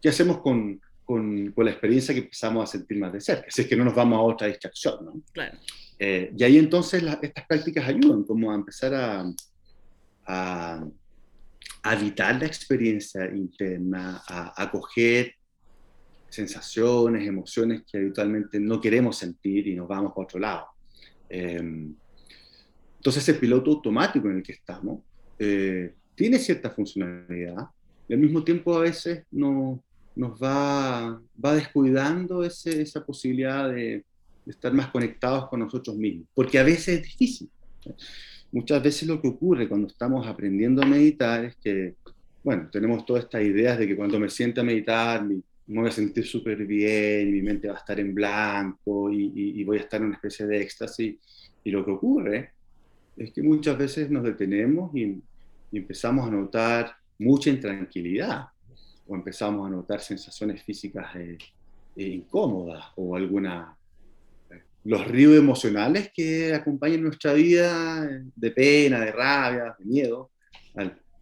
¿qué 0.00 0.08
hacemos 0.08 0.38
con, 0.38 0.80
con, 1.04 1.52
con, 1.52 1.64
la 1.64 1.70
experiencia 1.70 2.14
que 2.14 2.20
empezamos 2.20 2.68
a 2.68 2.72
sentir 2.72 2.98
más 2.98 3.12
de 3.12 3.20
cerca? 3.20 3.46
Si 3.48 3.62
es 3.62 3.68
que 3.68 3.76
no 3.76 3.84
nos 3.84 3.94
vamos 3.94 4.18
a 4.18 4.22
otra 4.22 4.46
distracción, 4.46 5.04
¿no? 5.04 5.22
Claro. 5.32 5.58
Eh, 5.98 6.32
y 6.36 6.44
ahí 6.44 6.58
entonces 6.58 7.02
la, 7.02 7.18
estas 7.22 7.46
prácticas 7.46 7.86
ayudan 7.86 8.24
como 8.24 8.50
a 8.50 8.54
empezar 8.54 8.94
a, 8.94 9.24
a, 10.26 10.84
a 11.82 11.94
evitar 11.94 12.40
la 12.40 12.46
experiencia 12.46 13.26
interna, 13.26 14.22
a 14.26 14.62
acoger 14.62 15.34
sensaciones, 16.28 17.26
emociones 17.26 17.82
que 17.90 17.98
habitualmente 17.98 18.58
no 18.58 18.80
queremos 18.80 19.16
sentir 19.16 19.68
y 19.68 19.76
nos 19.76 19.86
vamos 19.86 20.12
para 20.12 20.24
otro 20.24 20.40
lado. 20.40 20.66
Eh, 21.28 21.92
entonces 22.96 23.28
ese 23.28 23.34
piloto 23.34 23.70
automático 23.70 24.28
en 24.28 24.38
el 24.38 24.42
que 24.42 24.52
estamos 24.52 25.00
eh, 25.38 25.94
tiene 26.14 26.38
cierta 26.38 26.70
funcionalidad 26.70 27.68
y 28.08 28.14
al 28.14 28.20
mismo 28.20 28.42
tiempo 28.42 28.74
a 28.76 28.80
veces 28.80 29.24
no, 29.30 29.82
nos 30.16 30.40
va, 30.40 31.20
va 31.44 31.54
descuidando 31.54 32.44
esa 32.44 33.04
posibilidad 33.04 33.70
de, 33.70 34.04
estar 34.46 34.72
más 34.74 34.88
conectados 34.88 35.48
con 35.48 35.60
nosotros 35.60 35.96
mismos, 35.96 36.28
porque 36.34 36.58
a 36.58 36.62
veces 36.62 37.00
es 37.00 37.02
difícil. 37.02 37.48
Muchas 38.52 38.82
veces 38.82 39.08
lo 39.08 39.20
que 39.20 39.28
ocurre 39.28 39.68
cuando 39.68 39.88
estamos 39.88 40.26
aprendiendo 40.26 40.82
a 40.82 40.86
meditar 40.86 41.44
es 41.46 41.56
que, 41.56 41.94
bueno, 42.42 42.68
tenemos 42.70 43.06
todas 43.06 43.24
estas 43.24 43.42
ideas 43.42 43.78
de 43.78 43.86
que 43.86 43.96
cuando 43.96 44.20
me 44.20 44.28
sienta 44.28 44.60
a 44.60 44.64
meditar 44.64 45.24
me, 45.24 45.40
me 45.66 45.80
voy 45.80 45.88
a 45.88 45.92
sentir 45.92 46.26
súper 46.26 46.66
bien, 46.66 47.32
mi 47.32 47.40
mente 47.40 47.68
va 47.68 47.74
a 47.74 47.78
estar 47.78 47.98
en 47.98 48.14
blanco 48.14 49.10
y, 49.10 49.64
voy 49.64 49.78
a 49.78 49.80
estar 49.80 50.00
en 50.00 50.08
una 50.08 50.16
especie 50.16 50.46
de 50.46 50.60
éxtasis. 50.60 51.16
Y 51.64 51.70
lo 51.70 51.84
que 51.84 51.90
ocurre 51.90 52.50
es 53.16 53.32
que 53.32 53.42
muchas 53.42 53.78
veces 53.78 54.10
nos 54.10 54.24
detenemos 54.24 54.94
y 54.94 55.22
empezamos 55.72 56.28
a 56.28 56.30
notar 56.30 56.94
mucha 57.18 57.48
intranquilidad 57.48 58.48
o 59.06 59.14
empezamos 59.14 59.66
a 59.66 59.70
notar 59.70 60.00
sensaciones 60.00 60.62
físicas 60.62 61.14
eh, 61.16 61.38
eh, 61.96 62.08
incómodas 62.08 62.84
o 62.96 63.16
alguna 63.16 63.76
los 64.84 65.06
ríos 65.08 65.36
emocionales 65.36 66.10
que 66.14 66.54
acompañan 66.54 67.02
nuestra 67.02 67.32
vida 67.32 68.06
de 68.36 68.50
pena, 68.50 69.00
de 69.00 69.12
rabia, 69.12 69.74
de 69.78 69.84
miedo, 69.84 70.30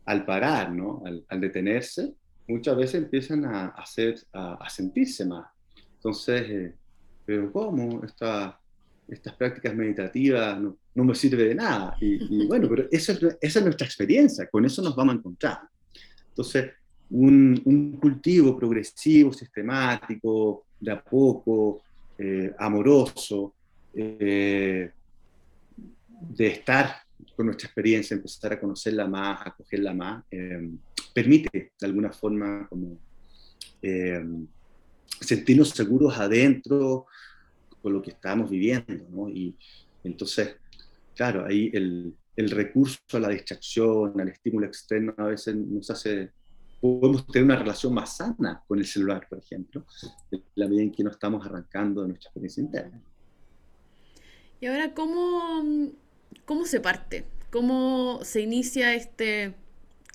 al, 0.05 0.25
parar, 0.27 0.73
¿no? 0.73 1.03
al, 1.29 1.41
detenerse, 1.41 2.13
muchas 2.49 2.77
veces 2.77 2.95
empiezan 2.97 3.45
a, 3.45 3.69
hacer, 3.69 4.17
a, 4.33 4.69
sentirse 4.69 5.25
más. 5.25 5.47
Entonces, 5.95 6.43
eh, 6.51 6.75
pero 7.25 7.53
¿cómo? 7.53 8.03
Esta, 8.05 8.59
estas 9.07 9.35
prácticas 9.35 9.75
meditativas 9.77 10.61
no, 10.61 10.77
no, 10.95 11.05
me 11.05 11.15
sirve 11.15 11.45
de 11.45 11.55
nada. 11.55 11.97
Y, 12.01 12.47
bueno, 12.49 12.69
pero 12.69 12.89
esa 12.91 13.13
es, 13.13 13.23
esa 13.41 13.59
es 13.61 13.65
nuestra 13.65 13.87
experiencia, 13.87 14.49
con 14.49 14.65
eso 14.65 14.83
nos 14.83 14.97
vamos 14.97 15.15
a 15.15 15.19
encontrar. 15.19 15.59
Entonces, 16.31 16.73
un, 17.13 17.99
cultivo 18.01 18.57
progresivo, 18.57 19.33
sistemático, 19.33 20.67
de 20.81 20.93
a 20.93 21.03
poco, 21.03 21.83
eh, 22.19 22.53
amoroso, 22.59 23.55
eh, 23.95 24.91
de 25.77 26.47
estar 26.47 26.97
con 27.37 27.47
nuestra 27.47 27.67
experiencia, 27.67 28.15
empezar 28.15 28.55
a 28.55 28.61
conocerla 28.61 29.07
más, 29.07 29.47
a 29.47 29.51
cogerla 29.55 29.95
más, 29.95 30.25
eh, 30.31 30.71
permite 31.15 31.73
de 31.79 31.87
alguna 31.87 32.11
forma 32.13 32.67
como 32.69 32.99
sentirnos 35.21 35.71
seguros 35.71 36.17
adentro 36.17 37.07
con 37.81 37.93
lo 37.93 38.01
que 38.01 38.11
estamos 38.11 38.49
viviendo. 38.49 39.29
Y 39.29 39.57
entonces, 40.05 40.57
claro, 41.15 41.45
ahí 41.45 41.71
el, 41.75 42.15
el 42.37 42.51
recurso 42.51 42.99
a 43.13 43.19
la 43.19 43.29
distracción, 43.29 44.19
al 44.21 44.29
estímulo 44.29 44.67
externo, 44.67 45.15
a 45.19 45.25
veces 45.25 45.57
nos 45.57 45.91
hace 45.91 46.31
podemos 46.83 47.25
tener 47.29 47.45
una 47.45 47.57
relación 47.57 47.95
más 47.95 48.17
sana 48.17 48.61
con 48.67 48.81
el 48.81 48.85
celular, 48.85 49.29
por 49.31 49.39
ejemplo, 49.39 49.87
en 50.33 50.43
la 50.57 50.67
medida 50.67 50.83
en 50.83 50.91
que 50.91 51.05
no 51.05 51.11
estamos 51.11 51.47
arrancando 51.47 52.03
de 52.03 52.09
nuestra 52.09 52.29
experiencia 52.29 52.61
interna. 52.61 53.01
Y 54.61 54.67
ahora, 54.67 54.93
¿cómo, 54.93 55.65
cómo 56.45 56.67
se 56.67 56.81
parte? 56.81 57.25
¿Cómo 57.51 58.19
se 58.25 58.41
inicia 58.41 58.95
este 58.97 59.55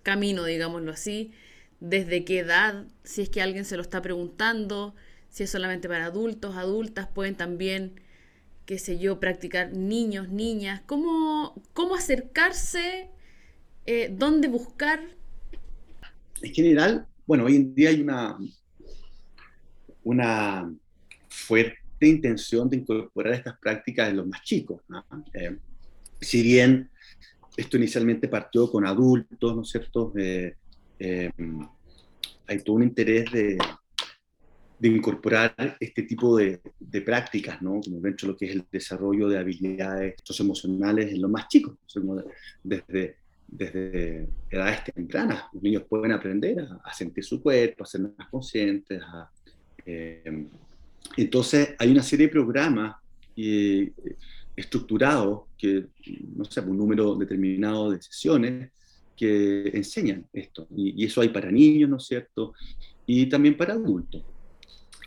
camino, 0.03 0.43
digámoslo 0.43 0.91
así? 0.91 1.31
¿Desde 1.79 2.25
qué 2.25 2.39
edad? 2.39 2.85
Si 3.05 3.21
es 3.21 3.29
que 3.29 3.41
alguien 3.41 3.63
se 3.63 3.77
lo 3.77 3.81
está 3.81 4.01
preguntando, 4.01 4.93
si 5.29 5.43
es 5.43 5.49
solamente 5.49 5.87
para 5.87 6.07
adultos, 6.07 6.57
adultas, 6.57 7.07
pueden 7.07 7.35
también, 7.35 8.01
qué 8.65 8.77
sé 8.77 8.99
yo, 8.99 9.21
practicar 9.21 9.71
niños, 9.71 10.27
niñas. 10.27 10.81
¿Cómo, 10.85 11.61
cómo 11.71 11.95
acercarse? 11.95 13.09
Eh, 13.85 14.13
¿Dónde 14.13 14.49
buscar? 14.49 15.16
En 16.41 16.53
general, 16.53 17.07
bueno, 17.25 17.45
hoy 17.45 17.55
en 17.55 17.75
día 17.75 17.89
hay 17.89 18.01
una, 18.01 18.37
una 20.03 20.73
fuerte 21.27 21.77
intención 22.01 22.69
de 22.69 22.77
incorporar 22.77 23.33
estas 23.33 23.57
prácticas 23.59 24.09
en 24.09 24.17
los 24.17 24.27
más 24.27 24.41
chicos. 24.43 24.81
Eh, 25.33 25.57
si 26.21 26.41
bien 26.43 26.89
esto 27.55 27.77
inicialmente 27.77 28.27
partió 28.27 28.69
con 28.69 28.85
adultos, 28.85 29.55
¿no 29.55 29.61
es 29.61 29.69
cierto? 29.69 30.13
Eh, 30.15 30.55
eh, 30.99 31.31
hay 32.47 32.59
todo 32.63 32.75
un 32.77 32.83
interés 32.83 33.31
de, 33.31 33.57
de 34.79 34.87
incorporar 34.87 35.53
este 35.79 36.03
tipo 36.03 36.37
de, 36.37 36.61
de, 36.79 37.01
prácticas, 37.01 37.61
¿no? 37.61 37.81
Como 37.81 37.99
dentro 37.99 38.27
de 38.27 38.33
lo 38.33 38.37
que 38.37 38.45
es 38.45 38.51
el 38.51 38.65
desarrollo 38.71 39.27
de 39.27 39.39
habilidades 39.39 40.15
socioemocionales 40.23 41.11
en 41.11 41.21
los 41.21 41.31
más 41.31 41.47
chicos, 41.47 41.77
desde 42.63 43.17
desde 43.47 44.27
edades 44.49 44.83
tempranas. 44.83 45.45
Los 45.53 45.63
niños 45.63 45.83
pueden 45.87 46.11
aprender 46.11 46.67
a, 46.83 46.93
sentir 46.93 47.23
su 47.23 47.41
cuerpo, 47.41 47.83
a 47.83 47.87
ser 47.87 48.01
más 48.01 48.27
conscientes. 48.29 49.01
Eh, 49.85 50.47
entonces, 51.15 51.75
hay 51.79 51.91
una 51.91 52.03
serie 52.03 52.27
de 52.27 52.31
programas 52.31 52.97
eh, 53.35 53.91
estructurados, 54.55 55.43
que, 55.57 55.87
no 56.35 56.43
sé, 56.45 56.59
un 56.61 56.77
número 56.77 57.15
determinado 57.15 57.91
de 57.91 58.01
sesiones 58.01 58.71
que 59.15 59.69
enseñan 59.73 60.27
esto. 60.33 60.67
Y, 60.75 61.05
eso 61.05 61.21
hay 61.21 61.29
para 61.29 61.51
niños, 61.51 61.89
¿no 61.89 61.97
es 61.97 62.05
cierto? 62.05 62.53
Y 63.05 63.27
también 63.27 63.55
para 63.55 63.73
adultos. 63.73 64.23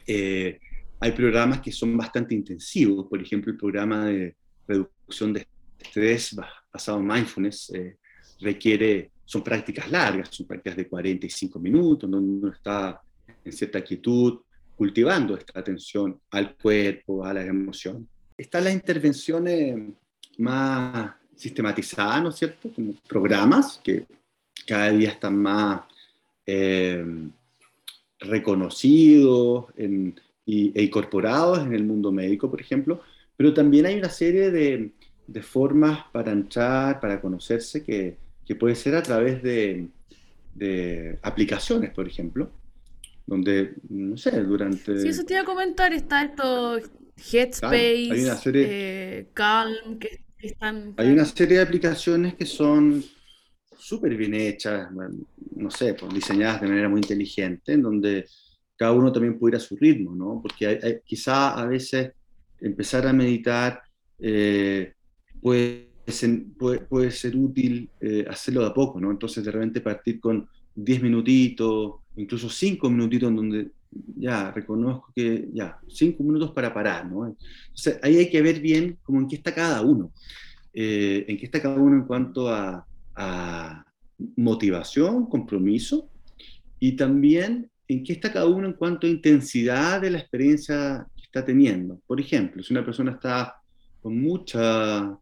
Eh, 0.06 0.58
hay 0.98 1.12
programas 1.12 1.60
que 1.60 1.72
son 1.72 1.96
bastante 1.96 2.34
intensivos, 2.34 3.06
por 3.06 3.20
ejemplo, 3.20 3.52
el 3.52 3.58
programa 3.58 4.06
de 4.06 4.36
reducción 4.66 5.32
de 5.32 5.46
estrés 5.78 6.36
basado 6.72 6.98
en 6.98 7.06
mindfulness, 7.06 7.72
requiere, 8.40 9.10
son 9.24 9.42
prácticas 9.42 9.90
largas, 9.90 10.28
son 10.30 10.46
prácticas 10.46 10.76
de 10.76 10.88
45 10.88 11.58
minutos, 11.58 12.10
donde 12.10 12.32
uno 12.46 12.52
está 12.52 13.00
en 13.44 13.52
cierta 13.52 13.82
quietud, 13.82 14.40
cultivando 14.76 15.36
esta 15.36 15.60
atención 15.60 16.18
al 16.30 16.56
cuerpo, 16.56 17.24
a 17.24 17.34
las 17.34 17.46
emociones. 17.46 18.08
Están 18.36 18.64
las 18.64 18.72
intervenciones 18.72 19.78
más 20.38 21.12
sistematizadas, 21.36 22.22
¿no 22.22 22.28
es 22.30 22.36
cierto? 22.36 22.70
Como 22.74 22.94
programas 23.06 23.80
que 23.82 24.06
cada 24.66 24.90
día 24.90 25.10
están 25.10 25.36
más 25.36 25.82
eh, 26.46 27.04
reconocidos 28.18 29.66
e 29.76 30.14
incorporados 30.46 31.60
en 31.60 31.74
el 31.74 31.84
mundo 31.84 32.10
médico, 32.10 32.50
por 32.50 32.60
ejemplo, 32.60 33.02
pero 33.36 33.54
también 33.54 33.86
hay 33.86 33.96
una 33.96 34.10
serie 34.10 34.50
de, 34.50 34.92
de 35.26 35.42
formas 35.42 36.04
para 36.12 36.32
entrar, 36.32 37.00
para 37.00 37.20
conocerse, 37.20 37.84
que, 37.84 38.16
que 38.50 38.56
puede 38.56 38.74
ser 38.74 38.96
a 38.96 39.02
través 39.04 39.44
de, 39.44 39.86
aplicaciones, 41.22 41.94
por 41.94 42.08
ejemplo, 42.08 42.50
donde, 43.24 43.74
no 43.88 44.16
sé, 44.16 44.42
durante... 44.42 44.98
Sí, 44.98 45.06
eso 45.06 45.24
te 45.24 45.34
iba 45.34 45.42
a 45.42 45.44
comentar, 45.44 45.92
está 45.92 46.24
esto 46.24 46.80
Headspace, 47.16 48.50
eh, 48.52 49.28
Calm, 49.34 50.00
que 50.00 50.24
están... 50.42 50.94
Hay 50.96 51.12
una 51.12 51.24
serie 51.26 51.58
de 51.58 51.62
aplicaciones 51.62 52.34
que 52.34 52.44
son 52.44 53.04
súper 53.78 54.16
bien 54.16 54.34
hechas, 54.34 54.88
no 55.54 55.70
sé, 55.70 55.94
pues, 55.94 56.12
diseñadas 56.12 56.60
de 56.60 56.66
manera 56.66 56.88
muy 56.88 57.02
inteligente, 57.02 57.74
en 57.74 57.82
donde 57.82 58.26
cada 58.74 58.90
uno 58.90 59.12
también 59.12 59.38
puede 59.38 59.52
ir 59.52 59.56
a 59.58 59.60
su 59.60 59.76
ritmo, 59.76 60.12
¿no? 60.12 60.40
Porque 60.42 61.02
quizá 61.04 61.54
a 61.54 61.66
veces 61.66 62.14
empezar 62.60 63.06
a 63.06 63.12
meditar 63.12 63.80
eh, 64.18 64.92
puede 65.40 65.89
puede, 66.58 66.80
puede 66.80 67.10
ser 67.10 67.36
útil 67.36 67.88
eh, 68.00 68.24
hacerlo 68.28 68.62
de 68.62 68.68
a 68.68 68.74
poco, 68.74 69.00
¿no? 69.00 69.10
Entonces 69.10 69.44
de 69.44 69.50
repente 69.50 69.80
partir 69.80 70.20
con 70.20 70.48
10 70.74 71.02
minutitos, 71.02 71.94
incluso 72.16 72.48
5 72.48 72.90
minutitos 72.90 73.28
en 73.28 73.36
donde 73.36 73.70
ya 74.16 74.50
reconozco 74.52 75.12
que 75.14 75.48
ya, 75.52 75.78
5 75.88 76.22
minutos 76.22 76.52
para 76.52 76.72
parar, 76.72 77.06
¿no? 77.06 77.26
Entonces 77.26 77.98
ahí 78.02 78.16
hay 78.16 78.30
que 78.30 78.42
ver 78.42 78.60
bien 78.60 78.98
cómo 79.02 79.20
en 79.20 79.28
qué 79.28 79.36
está 79.36 79.54
cada 79.54 79.82
uno, 79.82 80.12
eh, 80.72 81.24
en 81.28 81.36
qué 81.36 81.44
está 81.46 81.60
cada 81.60 81.76
uno 81.76 81.96
en 81.96 82.04
cuanto 82.04 82.48
a, 82.48 82.86
a 83.14 83.84
motivación, 84.36 85.26
compromiso 85.26 86.08
y 86.78 86.92
también 86.92 87.70
en 87.88 88.04
qué 88.04 88.12
está 88.12 88.32
cada 88.32 88.46
uno 88.46 88.68
en 88.68 88.74
cuanto 88.74 89.06
a 89.06 89.10
intensidad 89.10 90.00
de 90.00 90.10
la 90.10 90.18
experiencia 90.18 91.06
que 91.16 91.22
está 91.22 91.44
teniendo. 91.44 92.00
Por 92.06 92.20
ejemplo, 92.20 92.62
si 92.62 92.72
una 92.72 92.84
persona 92.84 93.12
está 93.12 93.60
con 94.00 94.20
mucha 94.20 95.18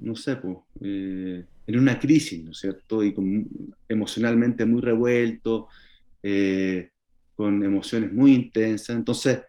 no 0.00 0.14
sé, 0.16 0.36
pues, 0.36 0.56
en 0.80 1.78
una 1.78 1.98
crisis, 1.98 2.42
¿no 2.42 2.52
es 2.52 2.58
cierto? 2.58 3.04
Y 3.04 3.14
emocionalmente 3.88 4.64
muy 4.64 4.80
revuelto, 4.80 5.68
eh, 6.22 6.90
con 7.34 7.62
emociones 7.62 8.12
muy 8.12 8.34
intensas. 8.34 8.96
Entonces, 8.96 9.40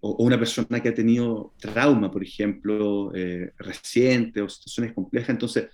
o, 0.00 0.24
una 0.24 0.38
persona 0.38 0.80
que 0.80 0.90
ha 0.90 0.94
tenido 0.94 1.54
trauma, 1.58 2.10
por 2.10 2.22
ejemplo, 2.22 3.12
eh, 3.14 3.52
reciente 3.58 4.42
o 4.42 4.48
situaciones 4.48 4.92
complejas, 4.94 5.30
entonces 5.30 5.68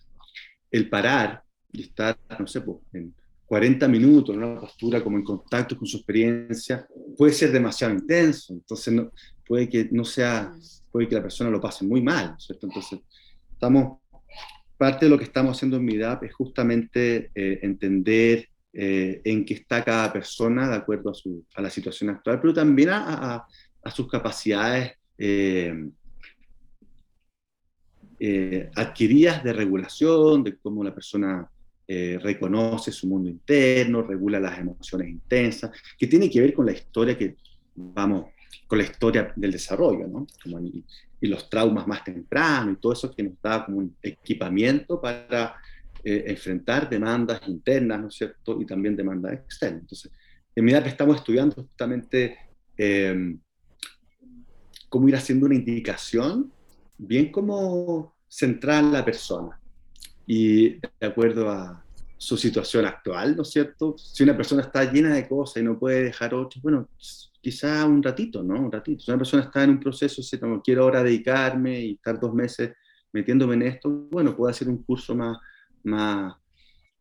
el 0.71 0.89
parar 0.89 1.43
y 1.73 1.83
estar, 1.83 2.19
no 2.39 2.47
sé, 2.47 2.61
pues, 2.61 2.79
en 2.93 3.15
40 3.47 3.87
minutos 3.89 4.35
en 4.35 4.43
una 4.43 4.61
postura 4.61 5.03
como 5.03 5.19
en 5.19 5.25
contacto 5.25 5.77
con 5.77 5.87
su 5.87 5.99
experiencia 5.99 6.87
puede 7.17 7.33
ser 7.33 7.53
demasiado 7.53 7.93
intenso, 7.93 8.55
entonces 8.55 8.93
no, 8.93 9.11
puede 9.47 9.69
que 9.69 9.89
no 9.93 10.05
sea, 10.05 10.53
puede 10.91 11.09
que 11.09 11.15
la 11.15 11.23
persona 11.23 11.51
lo 11.51 11.61
pase 11.61 11.85
muy 11.85 12.03
mal, 12.03 12.35
¿cierto? 12.39 12.67
Entonces, 12.67 13.01
parte 14.77 15.07
de 15.07 15.11
lo 15.11 15.19
que 15.19 15.25
estamos 15.25 15.57
haciendo 15.57 15.77
en 15.77 15.85
MIDAP 15.85 16.25
es 16.25 16.35
justamente 16.35 17.31
eh, 17.35 17.61
entender 17.63 18.49
eh, 18.73 19.21
en 19.25 19.45
qué 19.45 19.55
está 19.55 19.85
cada 19.85 20.13
persona 20.13 20.69
de 20.69 20.77
acuerdo 20.77 21.11
a, 21.11 21.15
su, 21.15 21.45
a 21.55 21.63
la 21.63 21.71
situación 21.71 22.11
actual, 22.11 22.41
pero 22.41 22.53
también 22.53 22.91
a, 22.91 23.47
a, 23.83 23.91
sus 23.91 24.09
capacidades 24.09 24.93
eh, 25.17 25.91
adquiridas 28.75 29.45
de 29.45 29.53
regulación, 29.53 30.43
de 30.43 30.57
cómo 30.57 30.83
la 30.83 30.95
persona 30.95 31.49
reconoce 31.87 32.91
su 32.91 33.07
mundo 33.07 33.29
interno, 33.29 34.01
regula 34.01 34.41
las 34.41 34.59
emociones 34.59 35.09
intensas, 35.09 35.71
que 35.99 36.07
tiene 36.07 36.31
que 36.31 36.41
ver 36.41 36.55
con 36.55 36.65
la 36.65 36.73
historia 36.73 37.17
que, 37.19 37.37
vamos, 37.75 38.34
con 38.75 38.79
la 38.79 38.91
historia 38.91 39.33
del 39.37 39.53
desarrollo, 39.53 40.09
¿no? 40.09 40.27
Como 40.43 40.59
y 40.59 41.29
los 41.29 41.49
traumas 41.49 41.87
más 41.87 42.03
tempranos 42.03 42.75
y 42.75 42.81
todo 42.81 42.93
eso 42.93 43.15
que 43.15 43.23
nos 43.23 43.41
da 43.41 43.65
como 43.65 43.79
un 43.79 43.97
equipamiento 44.03 45.01
para 45.01 45.55
eh, 46.03 46.25
enfrentar 46.27 46.91
demandas 46.91 47.41
internas, 47.47 48.01
¿no 48.01 48.09
es 48.09 48.17
cierto? 48.17 48.61
Y 48.61 48.67
también 48.67 48.97
demandas 48.97 49.35
externas. 49.35 49.83
Entonces, 49.83 50.11
en 50.57 50.65
MIDAP 50.65 50.89
estamos 50.89 51.19
estudiando 51.19 51.55
justamente 51.55 52.37
em, 52.77 53.39
cómo 54.89 55.09
ir 55.09 55.15
haciendo 55.15 55.47
una 55.47 55.55
indicación 55.55 56.53
bien 56.99 57.31
como 57.31 58.17
central 58.27 58.91
la 58.93 59.05
persona 59.05 59.61
y 60.27 60.81
de 60.81 61.07
acuerdo 61.07 61.49
a 61.49 61.85
su 62.19 62.37
situación 62.37 62.87
actual, 62.87 63.37
¿no 63.37 63.43
es 63.43 63.51
cierto? 63.51 63.97
Si 63.97 64.25
una 64.25 64.37
persona 64.37 64.63
está 64.63 64.91
llena 64.91 65.15
de 65.15 65.29
cosas 65.29 65.63
y 65.63 65.65
no 65.65 65.79
puede 65.79 66.03
dejar 66.03 66.35
otras, 66.35 66.61
bueno, 66.61 66.89
quizá 67.45 67.85
un 67.85 68.03
ratito, 68.03 68.43
¿no? 68.43 68.59
Un 68.59 68.73
ratito. 68.73 69.05
Si 69.05 69.11
una 69.11 69.19
persona 69.19 69.43
está 69.43 69.63
en 69.65 69.71
un 69.71 69.81
proceso, 69.81 70.23
si 70.23 70.39
no 70.39 70.63
quiero 70.63 70.85
ahora 70.85 71.03
dedicarme 71.03 71.79
y 71.79 71.93
estar 71.93 72.19
dos 72.19 72.33
meses 72.33 72.73
metiéndome 73.13 73.55
en 73.55 73.63
esto, 73.63 73.91
bueno, 74.11 74.35
puedo 74.35 74.51
hacer 74.51 74.67
un 74.67 74.83
curso 74.83 75.15
más, 75.15 75.37
más 75.83 76.35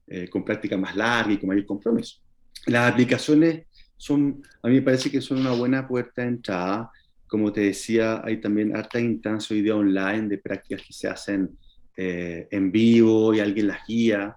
eh, 0.06 0.30
con 0.30 0.44
práctica 0.44 0.76
más 0.78 0.98
larga 0.98 1.32
y 1.32 1.38
con 1.38 1.48
mayor 1.48 1.66
compromiso. 1.66 2.20
Las 2.66 2.92
aplicaciones 2.92 3.68
son, 3.96 4.44
a 4.62 4.68
mí 4.68 4.76
me 4.76 4.82
parece 4.82 5.10
que 5.10 5.22
son 5.22 5.40
una 5.40 5.54
buena 5.54 5.88
puerta 5.88 6.24
de 6.24 6.28
entrada. 6.28 6.92
Como 7.26 7.54
te 7.54 7.62
decía, 7.62 8.22
hay 8.24 8.42
también 8.42 8.76
harta 8.76 9.00
instancia 9.00 9.56
hoy 9.56 9.62
día 9.62 9.78
online 9.78 10.28
de 10.28 10.40
prácticas 10.40 10.86
que 10.86 10.94
se 10.94 11.08
hacen 11.08 11.58
eh, 11.96 12.50
en 12.52 12.70
vivo 12.70 13.34
y 13.34 13.40
alguien 13.40 13.68
las 13.68 13.88
guía. 13.88 14.36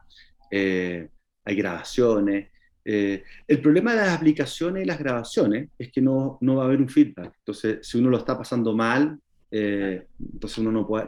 Eh, 0.53 1.09
hay 1.45 1.57
grabaciones. 1.57 2.51
El 2.89 3.61
problema 3.61 3.93
de 3.93 4.03
las 4.03 4.17
aplicaciones 4.17 4.85
y 4.85 4.87
las 4.87 4.99
grabaciones 4.99 5.71
es 5.77 5.91
que 5.91 6.01
no, 6.01 6.39
no 6.41 6.57
va 6.57 6.63
a 6.63 6.67
haber 6.67 6.81
un 6.81 6.89
feedback. 6.89 7.35
Entonces, 7.39 7.79
si 7.83 7.99
uno 7.99 8.11
lo 8.11 8.19
está 8.19 8.39
pasando 8.39 8.75
mal, 8.75 9.19
entonces 9.51 10.59
uno 10.59 10.71
no 10.71 10.87
puede, 10.87 11.07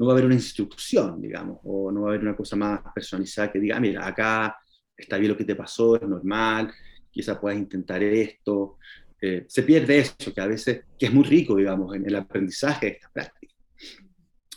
no 0.00 0.06
va 0.06 0.12
a 0.12 0.14
haber 0.14 0.24
una 0.24 0.34
instrucción, 0.34 1.20
digamos, 1.20 1.58
o 1.64 1.92
no 1.92 2.02
va 2.02 2.08
a 2.08 2.10
haber 2.10 2.22
una 2.22 2.34
cosa 2.34 2.56
más 2.56 2.80
personalizada 2.94 3.52
que 3.52 3.60
diga, 3.60 3.76
ah, 3.76 3.80
mira, 3.80 4.06
acá 4.06 4.56
está 4.96 5.18
bien 5.18 5.32
lo 5.32 5.36
que 5.36 5.44
te 5.44 5.54
pasó, 5.54 5.96
es 5.96 6.08
normal, 6.08 6.72
quizá 7.10 7.40
puedas 7.40 7.58
intentar 7.58 8.02
esto. 8.02 8.78
Eh, 9.20 9.44
se 9.46 9.62
pierde 9.62 9.98
eso, 9.98 10.32
que 10.34 10.40
a 10.40 10.46
veces, 10.46 10.84
que 10.98 11.06
es 11.06 11.12
muy 11.12 11.24
rico, 11.24 11.56
digamos, 11.56 11.94
en 11.94 12.06
el 12.06 12.14
aprendizaje 12.14 12.86
de 12.86 12.92
esta 12.92 13.10
práctica. 13.10 13.54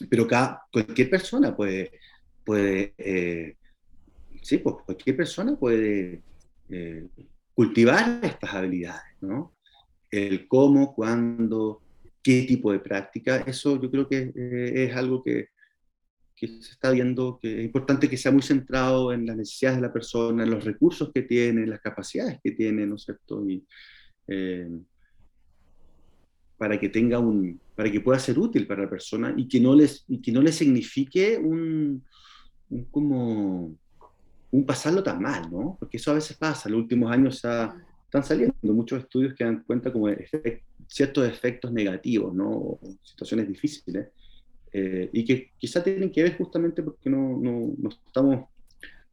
Pero 0.09 0.23
acá, 0.23 0.61
cualquier 0.71 1.09
persona 1.09 1.55
puede, 1.55 1.91
puede 2.45 2.93
eh, 2.97 3.57
sí, 4.41 4.59
pues 4.59 4.77
cualquier 4.85 5.17
persona 5.17 5.55
puede 5.57 6.21
eh, 6.69 7.07
cultivar 7.53 8.19
estas 8.23 8.53
habilidades, 8.53 9.15
¿no? 9.21 9.55
El 10.09 10.47
cómo, 10.47 10.93
cuándo, 10.93 11.81
qué 12.21 12.43
tipo 12.43 12.71
de 12.71 12.79
práctica, 12.79 13.37
eso 13.45 13.79
yo 13.81 13.91
creo 13.91 14.07
que 14.07 14.31
eh, 14.35 14.85
es 14.85 14.95
algo 14.95 15.23
que, 15.23 15.49
se 16.35 16.71
está 16.71 16.91
viendo, 16.91 17.39
que 17.41 17.59
es 17.59 17.65
importante 17.65 18.09
que 18.09 18.17
sea 18.17 18.31
muy 18.31 18.41
centrado 18.41 19.13
en 19.13 19.25
las 19.25 19.37
necesidades 19.37 19.77
de 19.77 19.87
la 19.87 19.93
persona, 19.93 20.43
en 20.43 20.49
los 20.49 20.65
recursos 20.65 21.09
que 21.13 21.21
tiene, 21.21 21.65
las 21.65 21.79
capacidades 21.79 22.39
que 22.43 22.51
tiene, 22.51 22.85
¿no 22.85 22.95
es 22.95 23.03
cierto? 23.03 23.47
Y, 23.47 23.65
eh, 24.27 24.69
para 26.57 26.79
que 26.79 26.89
tenga 26.89 27.19
un, 27.19 27.59
para 27.75 27.89
que 27.91 28.01
pueda 28.01 28.19
ser 28.19 28.37
útil 28.39 28.67
para 28.67 28.83
la 28.83 28.89
persona 28.89 29.33
y 29.37 29.47
que 29.47 29.59
no 29.59 29.73
les, 29.73 30.03
y 30.07 30.21
que 30.21 30.31
no 30.31 30.41
le 30.41 30.51
signifique 30.51 31.37
un, 31.37 32.03
un 32.69 32.85
como 32.85 33.77
un 34.53 34.65
pasarlo 34.67 35.01
tan 35.01 35.19
mal, 35.19 35.49
¿no? 35.51 35.75
Porque 35.79 35.97
eso 35.97 36.11
a 36.11 36.13
veces 36.13 36.37
pasa, 36.37 36.69
en 36.69 36.73
los 36.73 36.83
últimos 36.83 37.11
años 37.11 37.37
están 37.37 38.23
saliendo 38.23 38.55
muchos 38.61 38.99
estudios 38.99 39.33
que 39.33 39.43
dan 39.43 39.63
cuenta 39.63 39.91
como 39.91 40.07
de 40.07 40.61
ciertos 40.87 41.27
efectos 41.27 41.71
negativos, 41.71 42.33
¿no? 42.35 42.79
situaciones 43.01 43.47
difíciles, 43.47 44.09
eh, 44.71 45.09
y 45.11 45.25
que 45.25 45.51
quizá 45.57 45.83
tienen 45.83 46.11
que 46.11 46.21
ver 46.21 46.37
justamente 46.37 46.83
porque 46.83 47.09
no, 47.09 47.39
no, 47.41 47.73
no, 47.75 47.89
estamos 47.89 48.45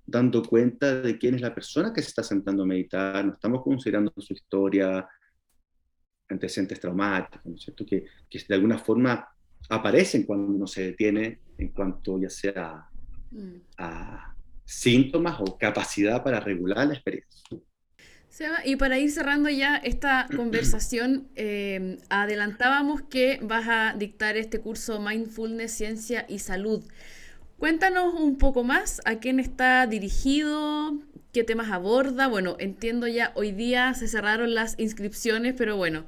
dando 0.07 0.43
cuenta 0.43 1.01
de 1.01 1.17
quién 1.17 1.37
es 1.37 1.41
la 1.41 1.55
persona 1.55 1.91
que 1.91 2.03
se 2.03 2.09
está 2.09 2.23
sentando 2.23 2.65
a 2.65 2.67
meditar, 2.67 3.25
no 3.25 3.33
estamos 3.33 3.63
considerando 3.63 4.13
su 4.19 4.35
historia, 4.35 5.09
antecedentes 6.29 6.79
traumáticos, 6.79 7.47
¿no 7.47 7.55
es 7.55 7.63
cierto? 7.63 7.87
Que, 7.87 8.05
que 8.29 8.45
de 8.47 8.55
alguna 8.55 8.77
forma 8.77 9.27
aparecen 9.71 10.25
cuando 10.25 10.53
uno 10.53 10.67
se 10.67 10.83
detiene 10.83 11.41
en 11.57 11.69
cuanto 11.69 12.21
ya 12.21 12.29
sea 12.29 12.87
mm. 13.31 13.55
a 13.79 14.35
síntomas 14.71 15.41
o 15.41 15.59
capacidad 15.59 16.23
para 16.23 16.41
regular 16.41 16.87
la 16.87 16.95
experiencia 16.95 17.41
y 18.65 18.77
para 18.77 18.99
ir 18.99 19.11
cerrando 19.11 19.49
ya 19.49 19.77
esta 19.77 20.27
conversación, 20.37 21.29
eh, 21.37 21.99
adelantábamos 22.09 23.03
que 23.03 23.39
vas 23.43 23.67
a 23.69 23.95
dictar 23.97 24.37
este 24.37 24.61
curso 24.61 25.01
Mindfulness, 25.01 25.73
Ciencia 25.73 26.27
y 26.29 26.39
Salud. 26.39 26.83
Cuéntanos 27.59 28.15
un 28.15 28.39
poco 28.39 28.65
más 28.65 29.03
a 29.05 29.17
quién 29.17 29.39
está 29.39 29.87
dirigido, 29.87 30.99
qué 31.33 31.45
temas 31.45 31.71
aborda. 31.71 32.27
Bueno, 32.27 32.57
entiendo 32.59 33.07
ya, 33.07 33.33
hoy 33.35 33.53
día 33.53 33.93
se 33.93 34.09
cerraron 34.09 34.55
las 34.55 34.79
inscripciones, 34.79 35.55
pero 35.57 35.77
bueno, 35.77 36.07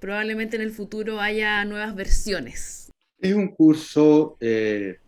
probablemente 0.00 0.56
en 0.56 0.62
el 0.62 0.70
futuro 0.70 1.20
haya 1.20 1.62
nuevas 1.66 1.94
versiones. 1.94 2.90
Es 3.20 3.34
un 3.34 3.48
curso 3.48 4.38
eh, 4.40 4.98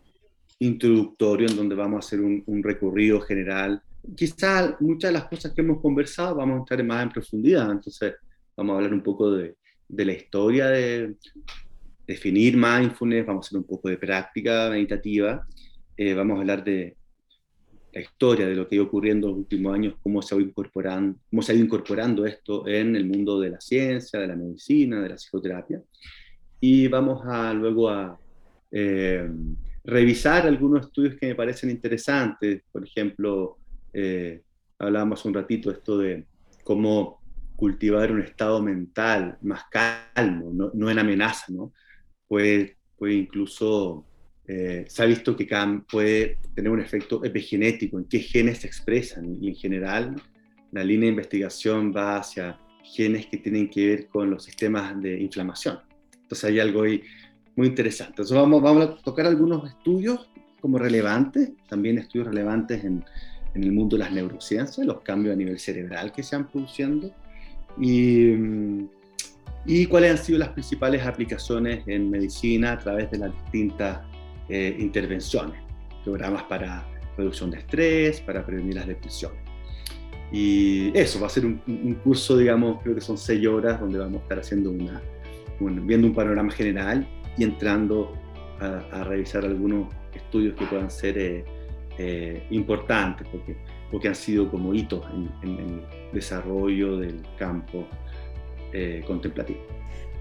introductorio 0.58 1.48
en 1.48 1.56
donde 1.56 1.74
vamos 1.74 1.96
a 1.96 2.06
hacer 2.06 2.20
un, 2.20 2.42
un 2.46 2.62
recorrido 2.62 3.20
general 3.20 3.82
quizá 4.16 4.76
muchas 4.80 5.10
de 5.10 5.18
las 5.18 5.28
cosas 5.28 5.52
que 5.52 5.60
hemos 5.62 5.80
conversado 5.80 6.36
vamos 6.36 6.56
a 6.56 6.58
entrar 6.58 6.84
más 6.84 7.02
en 7.02 7.10
profundidad, 7.10 7.70
entonces 7.70 8.14
vamos 8.56 8.74
a 8.74 8.76
hablar 8.76 8.92
un 8.92 9.02
poco 9.02 9.30
de, 9.32 9.56
de 9.88 10.04
la 10.04 10.12
historia 10.12 10.66
de 10.68 11.14
definir 12.06 12.56
mindfulness, 12.56 13.26
vamos 13.26 13.46
a 13.46 13.48
hacer 13.48 13.58
un 13.58 13.64
poco 13.64 13.88
de 13.88 13.96
práctica 13.96 14.68
meditativa, 14.70 15.46
eh, 15.96 16.12
vamos 16.12 16.36
a 16.36 16.40
hablar 16.40 16.62
de 16.62 16.96
la 17.92 18.00
historia 18.00 18.46
de 18.46 18.54
lo 18.54 18.68
que 18.68 18.76
ha 18.76 18.82
ocurriendo 18.82 19.28
en 19.28 19.32
los 19.32 19.40
últimos 19.40 19.74
años, 19.74 19.94
cómo 20.02 20.20
se, 20.20 20.34
ha 20.34 20.40
incorporando, 20.40 21.18
cómo 21.30 21.42
se 21.42 21.52
ha 21.52 21.54
ido 21.54 21.64
incorporando 21.64 22.26
esto 22.26 22.66
en 22.66 22.96
el 22.96 23.06
mundo 23.06 23.40
de 23.40 23.50
la 23.50 23.60
ciencia, 23.60 24.18
de 24.18 24.26
la 24.26 24.36
medicina, 24.36 25.00
de 25.00 25.10
la 25.10 25.14
psicoterapia. 25.14 25.80
Y 26.60 26.88
vamos 26.88 27.22
a 27.24 27.54
luego 27.54 27.88
a 27.88 28.18
eh, 28.72 29.30
revisar 29.84 30.46
algunos 30.46 30.86
estudios 30.86 31.16
que 31.16 31.26
me 31.26 31.34
parecen 31.34 31.70
interesantes, 31.70 32.62
por 32.72 32.84
ejemplo, 32.84 33.58
eh, 33.92 34.42
hablábamos 34.78 35.24
un 35.24 35.34
ratito 35.34 35.70
esto 35.70 35.98
de 35.98 36.24
cómo 36.64 37.20
cultivar 37.54 38.10
un 38.10 38.22
estado 38.22 38.62
mental 38.62 39.38
más 39.42 39.64
calmo, 39.70 40.70
no, 40.72 40.90
en 40.90 40.98
amenaza, 40.98 41.46
¿no? 41.50 41.72
Puede, 42.26 42.78
puede 42.96 43.14
incluso, 43.14 44.06
eh, 44.46 44.84
se 44.88 45.02
ha 45.02 45.06
visto 45.06 45.36
que 45.36 45.46
puede 45.88 46.38
tener 46.54 46.72
un 46.72 46.80
efecto 46.80 47.22
epigenético, 47.24 47.98
en 47.98 48.06
qué 48.06 48.20
genes 48.20 48.58
se 48.58 48.66
expresan, 48.66 49.36
y 49.40 49.48
en 49.48 49.54
general 49.54 50.16
la 50.72 50.82
línea 50.82 51.06
de 51.06 51.12
investigación 51.12 51.92
va 51.94 52.16
hacia 52.16 52.58
genes 52.82 53.26
que 53.26 53.36
tienen 53.36 53.68
que 53.68 53.86
ver 53.86 54.08
con 54.08 54.30
los 54.30 54.44
sistemas 54.44 55.00
de 55.00 55.20
inflamación. 55.20 55.78
Entonces 56.22 56.44
hay 56.44 56.58
algo 56.58 56.82
ahí 56.82 57.02
muy 57.56 57.68
interesante. 57.68 58.12
Entonces 58.12 58.36
vamos, 58.36 58.62
vamos 58.62 58.82
a 58.84 58.96
tocar 58.96 59.26
algunos 59.26 59.68
estudios 59.68 60.28
como 60.60 60.78
relevantes, 60.78 61.50
también 61.68 61.98
estudios 61.98 62.28
relevantes 62.28 62.84
en, 62.84 63.04
en 63.54 63.64
el 63.64 63.72
mundo 63.72 63.96
de 63.96 64.04
las 64.04 64.12
neurociencias, 64.12 64.86
los 64.86 65.00
cambios 65.02 65.34
a 65.34 65.36
nivel 65.36 65.58
cerebral 65.58 66.12
que 66.12 66.22
se 66.22 66.36
han 66.36 66.48
produciendo 66.48 67.12
y, 67.80 68.32
y 69.64 69.86
cuáles 69.86 70.10
han 70.12 70.18
sido 70.18 70.38
las 70.38 70.50
principales 70.50 71.04
aplicaciones 71.06 71.86
en 71.86 72.10
medicina 72.10 72.72
a 72.72 72.78
través 72.78 73.10
de 73.10 73.18
las 73.18 73.32
distintas 73.32 74.00
eh, 74.48 74.76
intervenciones, 74.78 75.60
programas 76.04 76.42
para 76.44 76.86
reducción 77.16 77.50
de 77.50 77.58
estrés, 77.58 78.20
para 78.20 78.44
prevenir 78.44 78.74
las 78.74 78.86
depresiones. 78.86 79.38
Y 80.32 80.96
eso 80.98 81.20
va 81.20 81.28
a 81.28 81.30
ser 81.30 81.46
un, 81.46 81.98
curso, 82.02 82.36
digamos, 82.36 82.82
creo 82.82 82.94
que 82.94 83.00
son 83.00 83.16
seis 83.16 83.46
horas 83.46 83.78
donde 83.78 83.98
vamos 83.98 84.20
a 84.20 84.22
estar 84.22 84.38
haciendo 84.40 84.70
una, 84.70 85.00
viendo 85.60 86.08
un 86.08 86.14
panorama 86.14 86.50
general 86.50 87.06
y 87.36 87.44
entrando 87.44 88.12
a, 88.60 89.04
revisar 89.04 89.44
algunos 89.44 89.88
estudios 90.14 90.54
que 90.56 90.64
puedan 90.66 90.90
ser 90.90 91.18
eh, 91.18 91.44
eh, 91.98 92.46
importantes, 92.50 93.26
porque, 93.30 93.56
porque 93.90 94.08
han 94.08 94.14
sido 94.14 94.50
como 94.50 94.74
hitos 94.74 95.04
en, 95.42 95.58
el 95.58 95.82
desarrollo 96.12 96.98
del 96.98 97.22
campo 97.36 97.86
eh, 98.72 99.02
contemplativo. 99.06 99.60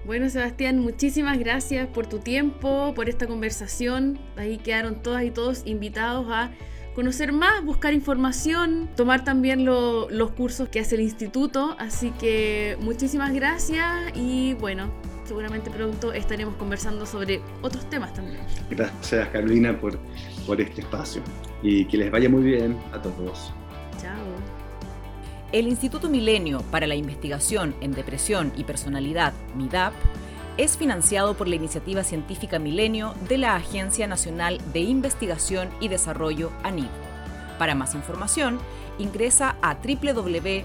Bueno, 0.04 0.28
Sebastián, 0.28 0.80
muchísimas 0.80 1.38
gracias 1.38 1.88
por 1.88 2.06
tu 2.06 2.18
tiempo, 2.18 2.92
por 2.94 3.08
esta 3.08 3.26
conversación. 3.26 4.18
Ahí 4.36 4.58
quedaron 4.58 5.02
todas 5.02 5.24
y 5.24 5.30
todos 5.30 5.62
invitados 5.64 6.26
a 6.28 6.50
conocer 6.94 7.32
más, 7.32 7.64
buscar 7.64 7.94
información, 7.94 8.90
tomar 8.96 9.24
también 9.24 9.64
los 9.64 10.30
cursos 10.32 10.68
que 10.68 10.78
hace 10.80 10.96
el 10.96 11.00
instituto. 11.00 11.74
Así 11.78 12.10
que 12.12 12.76
muchísimas 12.80 13.32
gracias 13.32 14.12
y 14.14 14.54
bueno, 14.54 14.92
seguramente 15.24 15.70
pronto 15.70 16.12
estaremos 16.12 16.54
conversando 16.56 17.06
sobre 17.06 17.40
otros 17.62 17.88
temas 17.88 18.12
también. 18.14 18.40
Gracias 18.70 19.28
Carolina 19.28 19.78
por, 19.78 19.98
por 20.46 20.60
este 20.60 20.82
espacio 20.82 21.22
y 21.62 21.84
que 21.86 21.96
les 21.96 22.10
vaya 22.10 22.28
muy 22.28 22.42
bien 22.42 22.76
a 22.92 23.00
todos. 23.00 23.52
Chao. 24.00 24.24
El 25.52 25.68
Instituto 25.68 26.08
Milenio 26.08 26.62
para 26.70 26.86
la 26.86 26.94
Investigación 26.94 27.74
en 27.80 27.92
Depresión 27.92 28.52
y 28.56 28.64
Personalidad, 28.64 29.32
MIDAP, 29.56 29.94
es 30.56 30.76
financiado 30.76 31.34
por 31.34 31.48
la 31.48 31.56
Iniciativa 31.56 32.04
Científica 32.04 32.58
Milenio 32.58 33.14
de 33.28 33.38
la 33.38 33.56
Agencia 33.56 34.06
Nacional 34.06 34.60
de 34.72 34.80
Investigación 34.80 35.70
y 35.80 35.88
Desarrollo 35.88 36.52
ANID. 36.62 36.90
Para 37.58 37.74
más 37.74 37.94
información, 37.94 38.58
ingresa 38.98 39.56
a 39.62 39.74
www.midap.org. 39.76 40.64